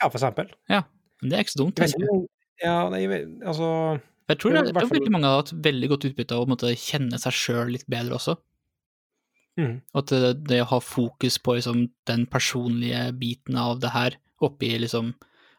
Ja, 0.00 0.08
for 0.08 0.18
eksempel. 0.18 0.50
Men 0.70 1.30
det 1.32 1.36
er 1.36 1.44
ikke 1.44 1.54
så 1.54 1.62
dumt. 1.64 1.82
Ikke 1.84 2.20
Ja, 2.60 2.76
nei, 2.92 3.04
altså 3.40 3.98
Jeg 4.28 4.38
tror 4.38 4.52
det, 4.52 4.60
er, 4.60 4.66
det 4.70 4.74
fall- 4.76 4.92
veldig 4.94 5.12
mange 5.14 5.28
har 5.30 5.42
hatt 5.42 5.52
veldig 5.64 5.88
godt 5.90 6.06
utbytte 6.10 6.36
av 6.36 6.44
å 6.44 6.50
måtte, 6.50 6.70
kjenne 6.78 7.18
seg 7.18 7.34
sjøl 7.34 7.72
litt 7.74 7.86
bedre 7.90 8.18
også. 8.18 8.36
Mm, 9.58 9.74
at 9.98 10.12
det, 10.12 10.34
det 10.50 10.60
å 10.62 10.68
ha 10.74 10.80
fokus 10.84 11.38
på 11.42 11.56
liksom, 11.58 11.88
den 12.10 12.26
personlige 12.30 13.08
biten 13.18 13.58
av 13.60 13.80
det 13.82 13.94
her, 13.94 14.18
oppi 14.40 14.76
liksom 14.80 15.14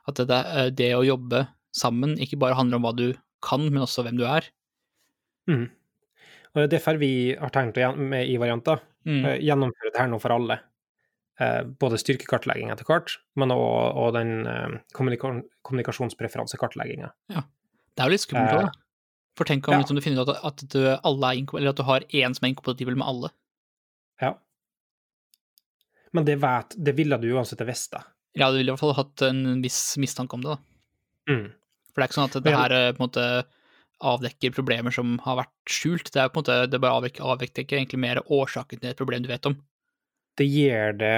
At 0.09 0.17
det, 0.17 0.25
det, 0.31 0.63
det 0.79 0.93
å 0.97 1.03
jobbe 1.05 1.43
sammen 1.77 2.15
ikke 2.17 2.39
bare 2.41 2.57
handler 2.57 2.79
om 2.79 2.87
hva 2.87 2.93
du 2.97 3.11
kan, 3.45 3.67
men 3.69 3.83
også 3.83 4.03
hvem 4.05 4.17
du 4.17 4.25
er. 4.25 4.47
mm. 5.49 5.67
Og 6.51 6.57
det 6.59 6.63
er 6.65 6.71
derfor 6.73 6.97
vi 6.99 7.31
har 7.39 7.51
tenkt 7.53 7.77
med 7.95 8.27
i 8.27 8.35
varianter 8.41 8.81
Mm. 9.07 9.25
eh, 9.25 9.39
gjennomføre 9.41 9.91
det 9.93 9.97
her 9.97 10.09
nå 10.11 10.19
for 10.21 10.35
alle. 10.35 10.59
Eh, 11.41 11.63
både 11.81 11.97
styrkekartlegging 11.97 12.69
etter 12.69 12.85
hvert, 12.85 13.15
men 13.39 13.53
òg 13.55 13.97
og 13.97 14.13
den 14.13 14.45
eh, 14.45 14.75
kommunika 14.93 15.31
kommunikasjonspreferansekartlegginga. 15.65 17.11
Det 17.31 18.03
er 18.03 18.09
jo 18.09 18.13
litt 18.13 18.25
skummelt 18.25 18.53
Eh, 18.53 18.59
òg, 18.59 18.67
da. 18.69 18.71
For 19.39 19.47
tenk 19.47 19.67
om 19.67 19.73
ja. 19.73 19.79
liksom, 19.81 19.97
du 19.97 20.03
finner 20.03 20.21
ut 20.21 20.29
at, 20.29 20.43
at 20.45 20.63
du, 20.69 20.81
alle 20.91 21.31
er 21.31 21.57
eller 21.57 21.71
at 21.71 21.79
du 21.79 21.85
har 21.87 22.05
én 22.11 22.35
som 22.35 22.45
er 22.45 22.53
inkompatibel 22.53 22.97
med 22.99 23.07
alle. 23.07 23.31
Men 26.11 26.27
det 26.27 26.37
vet 26.41 26.75
Det 26.75 26.93
ville 26.97 27.17
du 27.21 27.29
uansett 27.31 27.61
visst, 27.67 27.93
da. 27.95 28.03
Ja, 28.37 28.51
du 28.51 28.59
ville 28.59 28.71
i 28.71 28.73
hvert 28.73 28.83
fall 28.83 28.95
hatt 28.95 29.23
en 29.27 29.61
viss 29.63 29.97
mistanke 29.99 30.37
om 30.37 30.43
det, 30.43 30.55
da. 30.55 31.31
Mm. 31.31 31.49
For 31.91 31.99
det 31.99 32.05
er 32.05 32.09
ikke 32.09 32.19
sånn 32.19 32.29
at 32.29 32.45
det 32.45 32.55
her 32.55 32.75
eh, 32.75 32.91
på 32.95 33.01
en 33.01 33.07
måte 33.09 33.25
avdekker 34.01 34.53
problemer 34.55 34.93
som 34.95 35.17
har 35.25 35.37
vært 35.43 35.69
skjult. 35.69 36.09
Det 36.13 36.23
er 36.23 36.31
på 36.31 36.39
en 36.39 36.45
måte, 36.45 36.57
det 36.71 36.79
bare 36.81 37.01
avdekker, 37.01 37.27
avdekker 37.35 37.77
egentlig 37.77 37.99
mer 38.01 38.21
årsaken 38.23 38.81
til 38.81 38.91
et 38.91 38.99
problem 38.99 39.25
du 39.25 39.29
vet 39.31 39.49
om. 39.49 39.57
Det 40.39 40.47
gir 40.47 40.95
det 40.97 41.15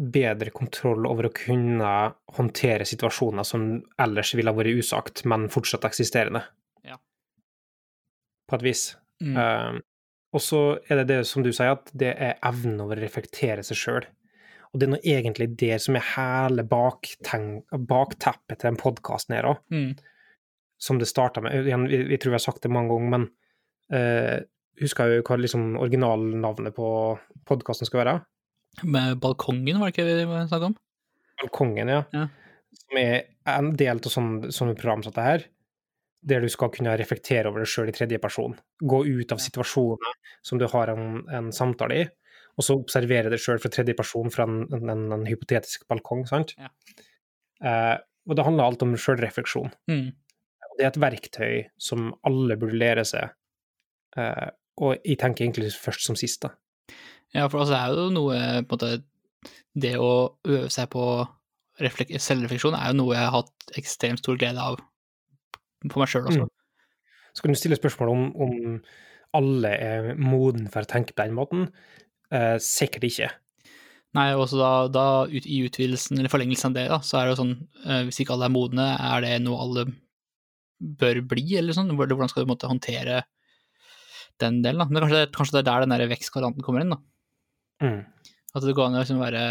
bedre 0.00 0.52
kontroll 0.54 1.08
over 1.08 1.28
å 1.28 1.34
kunne 1.34 1.90
håndtere 2.36 2.86
situasjoner 2.88 3.44
som 3.44 3.66
ellers 4.00 4.32
ville 4.36 4.52
ha 4.52 4.56
vært 4.56 4.80
usagt, 4.80 5.24
men 5.28 5.50
fortsatt 5.52 5.84
eksisterende. 5.88 6.44
Ja. 6.86 6.96
På 8.48 8.60
et 8.60 8.64
vis. 8.68 8.84
Mm. 9.20 9.36
Uh, 9.36 9.80
og 10.36 10.44
så 10.44 10.62
er 10.86 11.02
det 11.02 11.08
det 11.10 11.20
som 11.28 11.44
du 11.44 11.50
sier, 11.52 11.74
at 11.74 11.90
det 11.96 12.14
er 12.14 12.38
evnen 12.46 12.80
over 12.84 13.00
å 13.00 13.04
reflektere 13.04 13.64
seg 13.66 13.80
sjøl. 13.80 14.08
Og 14.70 14.80
det 14.80 14.86
er 14.86 14.92
nå 14.92 15.00
egentlig 15.02 15.48
det 15.58 15.80
som 15.82 15.96
er 15.98 16.06
hele 16.12 16.62
bakteppet 16.62 18.60
til 18.60 18.68
den 18.68 18.78
podkasten 18.78 19.34
her 19.34 19.48
òg, 19.50 19.62
Mm. 19.70 19.96
som 20.78 20.98
det 20.98 21.08
starta 21.08 21.42
med. 21.42 21.66
Jeg, 21.66 22.20
tror 22.20 22.30
vi 22.30 22.38
har 22.38 22.44
sagt 22.44 22.62
det 22.62 22.70
mange 22.70 22.88
ganger, 22.88 23.10
men 23.10 23.24
uh, 23.92 24.40
husker 24.80 25.16
jo 25.16 25.22
hva 25.26 25.36
liksom 25.36 25.76
originalnavnet 25.76 26.74
på 26.74 27.18
podkasten 27.44 27.86
skal 27.86 28.04
være? 28.04 28.20
Med 28.84 29.18
balkongen, 29.20 29.80
var 29.80 29.90
det 29.90 29.96
ikke 29.98 30.06
det 30.06 30.28
vi 30.28 30.46
snakket 30.46 30.68
om? 30.70 30.76
Balkongen, 31.42 31.88
ja. 31.88 32.04
Ja. 32.14 32.28
Som 32.80 33.00
er 33.00 33.24
en 33.50 33.72
del 33.76 33.98
av 33.98 34.12
sånne, 34.14 34.52
sånne 34.54 34.76
program 34.78 35.02
som 35.02 35.10
dette 35.10 35.26
her, 35.26 35.44
der 36.22 36.40
du 36.40 36.48
skal 36.52 36.70
kunne 36.70 36.94
reflektere 37.00 37.48
over 37.48 37.64
deg 37.64 37.68
sjøl 37.72 37.90
i 37.90 37.96
tredje 37.96 38.20
person. 38.22 38.54
Gå 38.78 39.02
ut 39.08 39.32
av 39.32 39.40
situasjoner 39.42 40.16
som 40.46 40.60
du 40.60 40.66
har 40.70 40.92
en, 40.92 41.24
en 41.32 41.50
samtale 41.52 41.96
i, 41.96 42.08
og 42.58 42.66
så 42.66 42.76
observere 42.78 43.32
det 43.32 43.40
sjøl 43.42 43.60
fra 43.62 43.70
tredje 43.72 43.96
person 43.98 44.30
fra 44.32 44.46
en, 44.48 44.64
en, 44.76 45.04
en, 45.14 45.26
hypotetisk 45.28 45.86
balkong, 45.90 46.24
sant? 46.28 46.54
Ja. 46.58 46.70
Eh, 47.64 47.96
og 48.28 48.36
det 48.36 48.46
handler 48.46 48.70
alt 48.70 48.84
om 48.84 48.96
sjølrefleksjon. 48.98 49.72
Mm. 49.90 50.10
Det 50.78 50.86
er 50.86 50.90
et 50.90 51.00
verktøy 51.02 51.54
som 51.80 52.10
alle 52.26 52.56
burde 52.60 52.78
lære 52.80 53.04
seg, 53.08 53.32
eh, 54.16 54.48
og 54.80 54.96
jeg 55.04 55.18
tenker 55.20 55.46
egentlig 55.46 55.72
først 55.76 56.06
som 56.06 56.18
sist, 56.18 56.42
da. 56.46 56.54
Ja, 57.34 57.46
for 57.46 57.62
altså, 57.62 57.76
det 57.76 57.80
er 57.80 57.94
jo 57.94 58.14
noe 58.14 58.38
på 58.66 58.74
en 58.74 58.80
måte 58.80 58.88
Det 59.78 59.92
å 60.02 60.34
øve 60.50 60.70
seg 60.74 60.88
på 60.90 61.04
selvrefleksjon 61.78 62.74
er 62.74 62.90
jo 62.90 62.96
noe 62.98 63.14
jeg 63.14 63.22
har 63.22 63.36
hatt 63.36 63.76
ekstremt 63.78 64.20
stor 64.20 64.36
glede 64.40 64.60
av 64.60 64.80
på 65.88 66.00
meg 66.00 66.10
sjøl 66.10 66.26
også. 66.28 66.44
Mm. 66.44 66.50
Så 67.32 67.44
kan 67.44 67.54
du 67.54 67.58
stille 67.60 67.78
spørsmål 67.78 68.10
om, 68.12 68.24
om 68.34 68.56
alle 69.38 69.70
er 69.70 70.10
moden 70.18 70.66
for 70.72 70.84
å 70.84 70.90
tenke 70.90 71.14
på 71.14 71.22
den 71.22 71.36
måten. 71.38 71.68
Eh, 72.30 72.56
sikkert 72.62 73.04
ikke. 73.08 73.30
Nei, 74.14 74.28
også 74.34 74.58
da, 74.58 74.70
da 74.90 75.04
ut, 75.30 75.44
i 75.46 75.60
utvidelsen, 75.66 76.18
eller 76.18 76.30
forlengelsen 76.32 76.70
av 76.72 76.76
det, 76.78 76.84
da, 76.90 76.98
så 77.06 77.18
er 77.20 77.26
det 77.28 77.32
jo 77.36 77.40
sånn 77.44 77.52
eh, 77.86 78.00
Hvis 78.08 78.18
ikke 78.24 78.34
alle 78.34 78.48
er 78.48 78.54
modne, 78.54 78.86
er 78.98 79.20
det 79.22 79.36
noe 79.44 79.60
alle 79.62 79.84
bør 80.80 81.20
bli, 81.30 81.44
eller 81.60 81.76
sånn? 81.76 81.92
Hvordan 81.98 82.30
skal 82.32 82.42
du 82.46 82.50
måte 82.50 82.70
håndtere 82.70 83.20
den 84.40 84.62
delen, 84.64 84.80
da? 84.82 84.86
Men 84.90 85.04
kanskje, 85.04 85.20
det- 85.26 85.32
kanskje 85.36 85.52
det 85.58 85.60
er 85.62 85.68
der 85.70 85.84
den 85.86 85.94
der 85.94 86.08
vekstkvaranten 86.10 86.64
kommer 86.66 86.80
inn, 86.82 86.94
da? 86.96 87.00
Mm. 87.84 88.00
At 88.54 88.62
det 88.66 88.74
går 88.74 88.86
an 88.88 88.96
å 88.98 89.02
liksom 89.04 89.20
være 89.22 89.42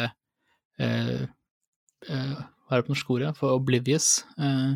eh, 0.80 1.26
eh, 2.10 2.34
Hva 2.68 2.76
er 2.76 2.82
det 2.82 2.88
på 2.88 2.94
norsk 2.96 3.12
ord, 3.16 3.22
ja? 3.28 3.32
For 3.38 3.56
oblivious. 3.56 4.24
eh, 4.38 4.76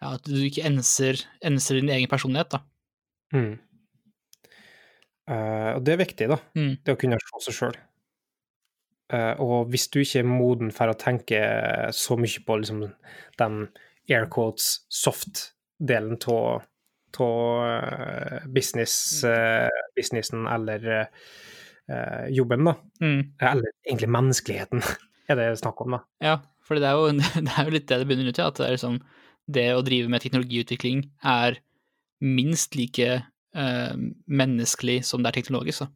ja, 0.00 0.14
at 0.16 0.24
du 0.24 0.38
ikke 0.40 0.64
enser, 0.64 1.20
enser 1.44 1.76
din 1.80 1.90
egen 1.92 2.08
personlighet, 2.08 2.54
da. 2.56 2.62
Mm. 3.36 3.58
Eh, 5.30 5.70
og 5.76 5.84
det 5.86 5.94
er 5.94 6.02
viktig, 6.02 6.28
da. 6.32 6.40
Mm. 6.58 6.72
Det 6.84 6.96
å 6.96 7.00
kunne 7.00 7.20
se 7.22 7.44
seg 7.46 7.58
sjøl. 7.60 7.78
og 9.42 9.66
hvis 9.72 9.88
du 9.90 9.96
ikke 10.04 10.20
er 10.22 10.26
moden 10.28 10.68
for 10.70 10.86
å 10.86 10.94
tenke 10.94 11.38
så 11.90 12.14
mye 12.14 12.42
på 12.46 12.56
liksom, 12.60 12.84
den 13.40 13.56
air 14.10 14.28
quotes 14.30 14.84
soft-delen 14.86 16.14
av 16.30 16.62
business, 18.54 19.24
eh, 19.26 19.68
businessen 19.96 20.46
eller 20.46 20.86
eh, 21.90 22.26
jobben, 22.30 22.64
da, 22.64 22.76
Mm. 23.00 23.32
eller 23.40 23.70
egentlig 23.86 24.08
menneskeligheten, 24.14 24.80
er 25.28 25.34
det 25.36 25.58
snakk 25.58 25.80
om, 25.82 25.90
da. 25.98 26.00
Ja, 26.22 26.36
for 26.62 26.78
det 26.78 26.86
er, 26.86 26.94
jo, 26.94 27.10
det 27.46 27.50
er 27.50 27.64
jo 27.66 27.74
litt 27.74 27.88
det 27.88 27.98
det 27.98 28.06
begynner 28.06 28.30
ut 28.30 28.38
i, 28.38 28.46
at 28.46 28.60
det 28.60 28.66
er 28.68 28.76
liksom 28.76 29.00
det 29.50 29.66
å 29.74 29.82
drive 29.82 30.08
med 30.12 30.22
teknologiutvikling 30.22 31.02
er 31.26 31.58
minst 32.22 32.76
like 32.78 33.24
eh, 33.54 33.94
menneskelig 34.30 35.00
som 35.06 35.22
det 35.22 35.32
er 35.32 35.38
teknologisk. 35.40 35.84
Da. 35.84 35.90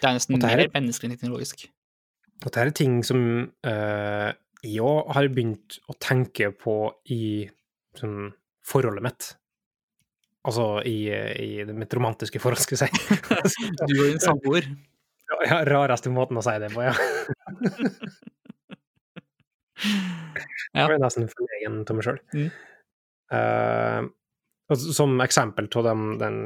Det 0.00 0.08
er 0.10 0.16
nesten 0.18 0.38
det 0.38 0.50
mer 0.50 0.64
er- 0.64 0.72
menneskelig 0.74 1.10
enn 1.10 1.16
teknologisk. 1.18 1.66
Og 2.34 2.48
Dette 2.48 2.60
er 2.64 2.70
ting 2.76 2.98
som 3.06 3.20
eh, 3.64 4.32
jeg 4.64 4.80
òg 4.84 5.12
har 5.14 5.28
begynt 5.28 5.78
å 5.88 5.96
tenke 6.00 6.50
på 6.56 6.74
i 7.12 7.48
sånn, 7.96 8.32
forholdet 8.66 9.04
mitt. 9.04 9.30
Altså 10.44 10.82
i, 10.84 11.08
i 11.08 11.64
det 11.64 11.72
mitt 11.76 11.94
romantiske 11.96 12.40
forhold, 12.42 12.60
skal 12.60 12.84
jeg 12.84 12.90
si. 12.92 13.16
Du 13.88 13.94
og 13.94 14.08
din 14.10 14.20
samboer. 14.20 14.66
ja, 15.48 15.62
rareste 15.64 16.12
måten 16.12 16.36
å 16.36 16.44
si 16.44 16.56
det 16.60 16.72
på, 16.74 16.84
ja. 16.84 16.92
Ja. 20.74 20.84
Jeg 20.84 20.90
ble 20.90 20.98
nesten 21.02 21.26
forlegen 21.30 21.80
av 21.82 21.96
meg 21.98 22.06
sjøl. 22.06 22.18
Mm. 22.34 24.08
Som 24.76 25.20
eksempel 25.24 25.68
av 25.76 25.84
den, 25.86 26.18
den 26.18 26.38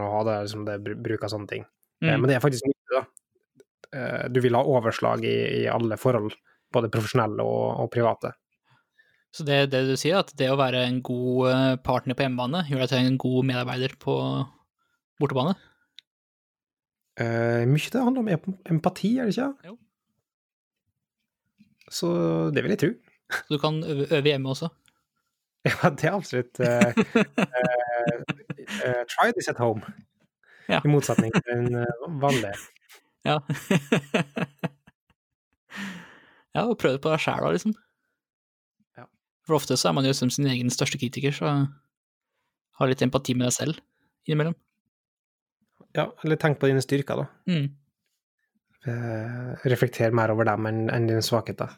å 0.00 0.10
ha, 0.16 0.20
er 0.32 0.44
liksom 0.46 0.64
det 0.68 0.78
br- 0.84 0.98
bruk 1.02 1.24
av 1.24 1.32
sånne 1.36 1.48
ting. 1.48 1.62
Eh, 1.64 2.08
Mm. 2.10 2.20
Men 2.22 2.28
det 2.30 2.36
er 2.38 2.40
faktisk 2.44 2.64
mye, 2.64 2.94
da. 2.94 3.02
Eh, 3.92 4.28
du 4.32 4.40
vil 4.40 4.54
ha 4.56 4.62
overslag 4.64 5.24
i, 5.28 5.34
i 5.62 5.66
alle 5.68 5.96
forhold, 6.00 6.32
både 6.72 6.88
profesjonelle 6.88 7.44
og, 7.44 7.82
og 7.84 7.90
private. 7.92 8.30
Så 9.36 9.44
det, 9.44 9.70
det 9.70 9.82
du 9.86 9.92
sier, 10.00 10.16
at 10.24 10.32
det 10.40 10.48
å 10.50 10.56
være 10.58 10.80
en 10.88 11.02
god 11.06 11.50
eh, 11.50 11.74
partner 11.84 12.16
på 12.16 12.24
hjemmebane 12.24 12.64
gjør 12.70 12.80
deg 12.86 12.88
til 12.94 13.04
en 13.10 13.18
god 13.20 13.44
medarbeider 13.50 13.94
på 14.00 14.14
bortebane? 15.20 15.52
Eh, 17.20 17.66
mye 17.68 17.92
det 17.92 18.00
handler 18.00 18.24
om 18.24 18.56
empati, 18.72 19.12
er 19.20 19.28
det 19.28 19.36
ikke? 19.36 19.52
Jo. 19.68 19.76
Så 21.90 22.08
det 22.54 22.62
vil 22.64 22.74
jeg 22.74 22.80
tro. 22.80 22.90
Så 23.44 23.54
du 23.54 23.60
kan 23.62 23.82
øve, 23.84 24.06
øve 24.08 24.30
hjemme 24.32 24.50
også? 24.54 24.70
Ja, 25.68 25.90
det 25.92 26.06
er 26.08 26.14
absolutt 26.16 26.56
uh, 26.64 26.88
eh, 28.80 29.02
Try 29.12 29.28
this 29.36 29.50
at 29.52 29.60
home. 29.60 29.84
Ja. 30.70 30.78
I 30.84 30.88
motsetning 30.88 31.32
til 31.34 31.42
den 31.50 31.66
vanlige. 32.22 32.56
Ja. 33.26 33.36
ja, 36.54 36.64
og 36.64 36.78
prøv 36.80 36.92
det 36.96 37.02
på 37.04 37.12
deg 37.12 37.20
sjæl, 37.20 37.42
da, 37.44 37.50
liksom. 37.52 37.74
Ja. 38.96 39.04
For 39.44 39.58
ofte 39.58 39.76
så 39.76 39.90
er 39.90 39.94
man 39.98 40.08
jo 40.08 40.14
som 40.16 40.30
sin 40.32 40.48
egen 40.48 40.72
største 40.72 40.98
kritiker, 41.02 41.32
så 41.34 41.46
ha 42.80 42.88
litt 42.88 43.04
empati 43.04 43.36
med 43.36 43.50
deg 43.50 43.56
selv 43.58 43.74
innimellom. 44.24 44.56
Ja, 45.96 46.10
eller 46.22 46.38
tenk 46.40 46.60
på 46.60 46.68
dine 46.70 46.82
styrker, 46.84 47.24
da. 47.24 47.28
Mm. 47.50 47.68
Reflekter 49.68 50.14
mer 50.16 50.32
over 50.32 50.48
dem 50.48 50.68
enn 50.70 50.86
enn 50.88 51.08
dine 51.10 51.24
svakheter. 51.24 51.74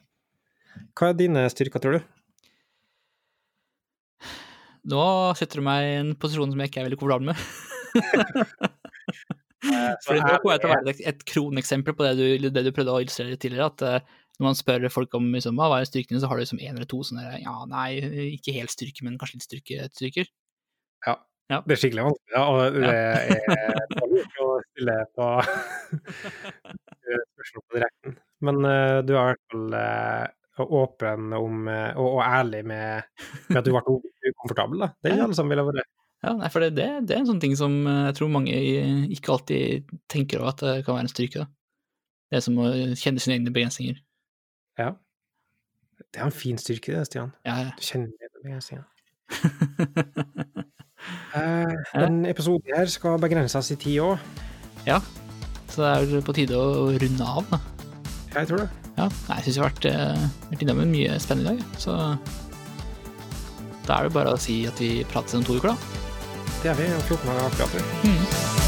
Hva 0.95 1.11
er 1.11 1.19
dine 1.19 1.49
styrker, 1.51 1.83
tror 1.83 1.99
du? 1.99 2.05
Nå 4.91 5.03
setter 5.39 5.61
du 5.61 5.67
meg 5.67 5.85
i 5.87 5.99
en 6.01 6.15
posisjon 6.19 6.51
som 6.51 6.63
jeg 6.63 6.71
ikke 6.71 6.83
er 6.83 6.89
veldig 6.89 6.99
komfortabel 6.99 7.31
med. 7.31 7.39
Fordi 10.03 10.19
nå 10.19 10.39
kommer 10.43 10.57
jeg 10.57 10.63
til 10.63 10.69
å 10.69 10.73
være 10.73 10.91
et, 10.91 11.03
et 11.13 11.21
kroneksempel 11.29 11.95
på 11.95 12.07
det 12.09 12.15
du, 12.19 12.49
det 12.51 12.65
du 12.67 12.73
prøvde 12.75 12.97
å 12.97 13.03
illustrere 13.05 13.39
tidligere, 13.39 13.69
at 13.71 13.85
eh, 13.87 14.15
når 14.41 14.49
man 14.49 14.59
spør 14.59 14.87
folk 14.91 15.15
om 15.15 15.29
liksom, 15.37 15.61
hva 15.61 15.79
er 15.79 15.87
styrkene, 15.87 16.19
så 16.19 16.31
har 16.31 16.39
du 16.39 16.43
liksom 16.43 16.63
en 16.63 16.75
eller 16.75 16.89
to 16.91 17.03
sånne 17.07 17.43
ja, 17.45 17.55
nei, 17.71 17.91
ikke 18.33 18.57
helt 18.57 18.75
styrke, 18.75 19.05
men 19.07 19.19
kanskje 19.21 19.39
litt 19.39 19.47
styrke, 19.47 19.87
styrker. 19.95 20.33
Ja. 21.07 21.15
Ja. 21.51 21.59
Det 21.67 21.75
er 21.75 21.81
skikkelig 21.83 22.05
vanskelig, 22.07 22.33
ja, 22.33 22.43
og 22.49 22.77
det 22.81 22.91
er 22.91 23.91
dårlig 23.93 24.23
å 24.41 24.51
stille 24.65 24.95
på 25.19 25.27
spørsmål 27.37 27.65
på 27.67 27.77
direkten. 27.77 28.17
Men 28.43 28.63
uh, 28.67 28.99
du 29.07 29.13
er 29.13 29.19
i 29.21 29.27
hvert 29.29 29.45
fall 29.53 29.77
eh, 30.63 30.77
åpen 30.83 31.33
om, 31.37 31.67
eh, 31.71 31.91
og, 31.97 32.19
og 32.19 32.23
ærlig 32.25 32.63
med, 32.69 33.09
med 33.49 33.59
at 33.61 33.67
du 33.67 33.73
ble 33.75 33.83
ukomfortabel. 34.33 34.85
Da. 34.85 34.93
Det 34.99 35.11
er 35.11 35.19
ikke 35.19 35.29
alle 35.29 35.39
som 35.39 35.53
ville 35.53 35.67
vært. 35.69 35.91
Ja, 36.23 36.37
nei, 36.39 36.49
for 36.55 36.63
det, 36.63 36.77
det, 36.77 36.87
det 37.09 37.17
er 37.17 37.25
en 37.25 37.31
sånn 37.33 37.43
ting 37.43 37.57
som 37.59 37.81
eh, 37.83 38.05
jeg 38.11 38.19
tror 38.21 38.31
mange 38.31 38.59
ikke 39.17 39.35
alltid 39.35 39.91
tenker 40.13 40.43
over 40.43 40.53
at 40.53 40.63
det 40.63 40.75
kan 40.87 40.99
være 40.99 41.09
en 41.09 41.13
styrke. 41.13 41.45
Da. 41.45 41.51
Det 42.31 42.39
er 42.39 42.45
som 42.47 42.61
å 42.63 42.69
kjenne 42.97 43.23
sine 43.23 43.37
egne 43.39 43.53
begrensninger. 43.53 43.99
Ja. 44.81 44.95
Det 46.03 46.21
er 46.21 46.29
en 46.29 46.35
fin 46.35 46.59
styrke, 46.61 46.95
det, 46.95 47.07
Stian. 47.11 47.35
Ja, 47.47 47.59
Du 47.77 47.85
kjenner 47.85 48.13
dine 48.15 48.33
begrensninger. 48.41 48.87
Eh, 51.35 51.73
den 51.97 52.27
episoden 52.31 52.77
her 52.77 52.87
skal 52.87 53.19
begrenses 53.19 53.73
i 53.75 53.77
tid 53.81 53.99
òg. 54.05 54.21
Ja, 54.87 55.01
så 55.73 55.83
det 55.83 56.21
er 56.21 56.23
på 56.27 56.37
tide 56.37 56.61
å 56.61 56.93
runde 56.93 57.27
av, 57.27 57.49
da. 57.51 57.59
Jeg 58.37 58.53
tror 58.53 58.65
det. 58.65 58.82
Ja, 58.99 59.09
jeg 59.09 59.45
syns 59.47 59.57
vi 59.57 59.63
har 59.63 59.71
vært, 59.71 59.87
eh, 59.89 60.25
vært 60.51 60.65
innom 60.67 60.83
mye 60.91 61.19
spennende 61.23 61.55
i 61.55 61.57
dag, 61.57 61.79
så 61.81 61.97
da 63.87 63.99
er 63.99 64.09
det 64.09 64.15
bare 64.15 64.35
å 64.35 64.41
si 64.41 64.67
at 64.69 64.79
vi 64.79 65.05
prates 65.11 65.35
om 65.35 65.45
to 65.45 65.57
uker, 65.59 65.73
da. 65.73 65.77
Det 66.63 66.71
er 66.71 66.75
vi. 66.79 66.93
om 66.95 67.03
14 67.09 67.27
dager 67.27 67.49
akkurat. 67.51 68.05
Mm. 68.05 68.62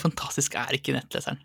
Fantastisk 0.00 0.54
er 0.58 0.74
ikke 0.76 0.94
nettleseren? 0.96 1.40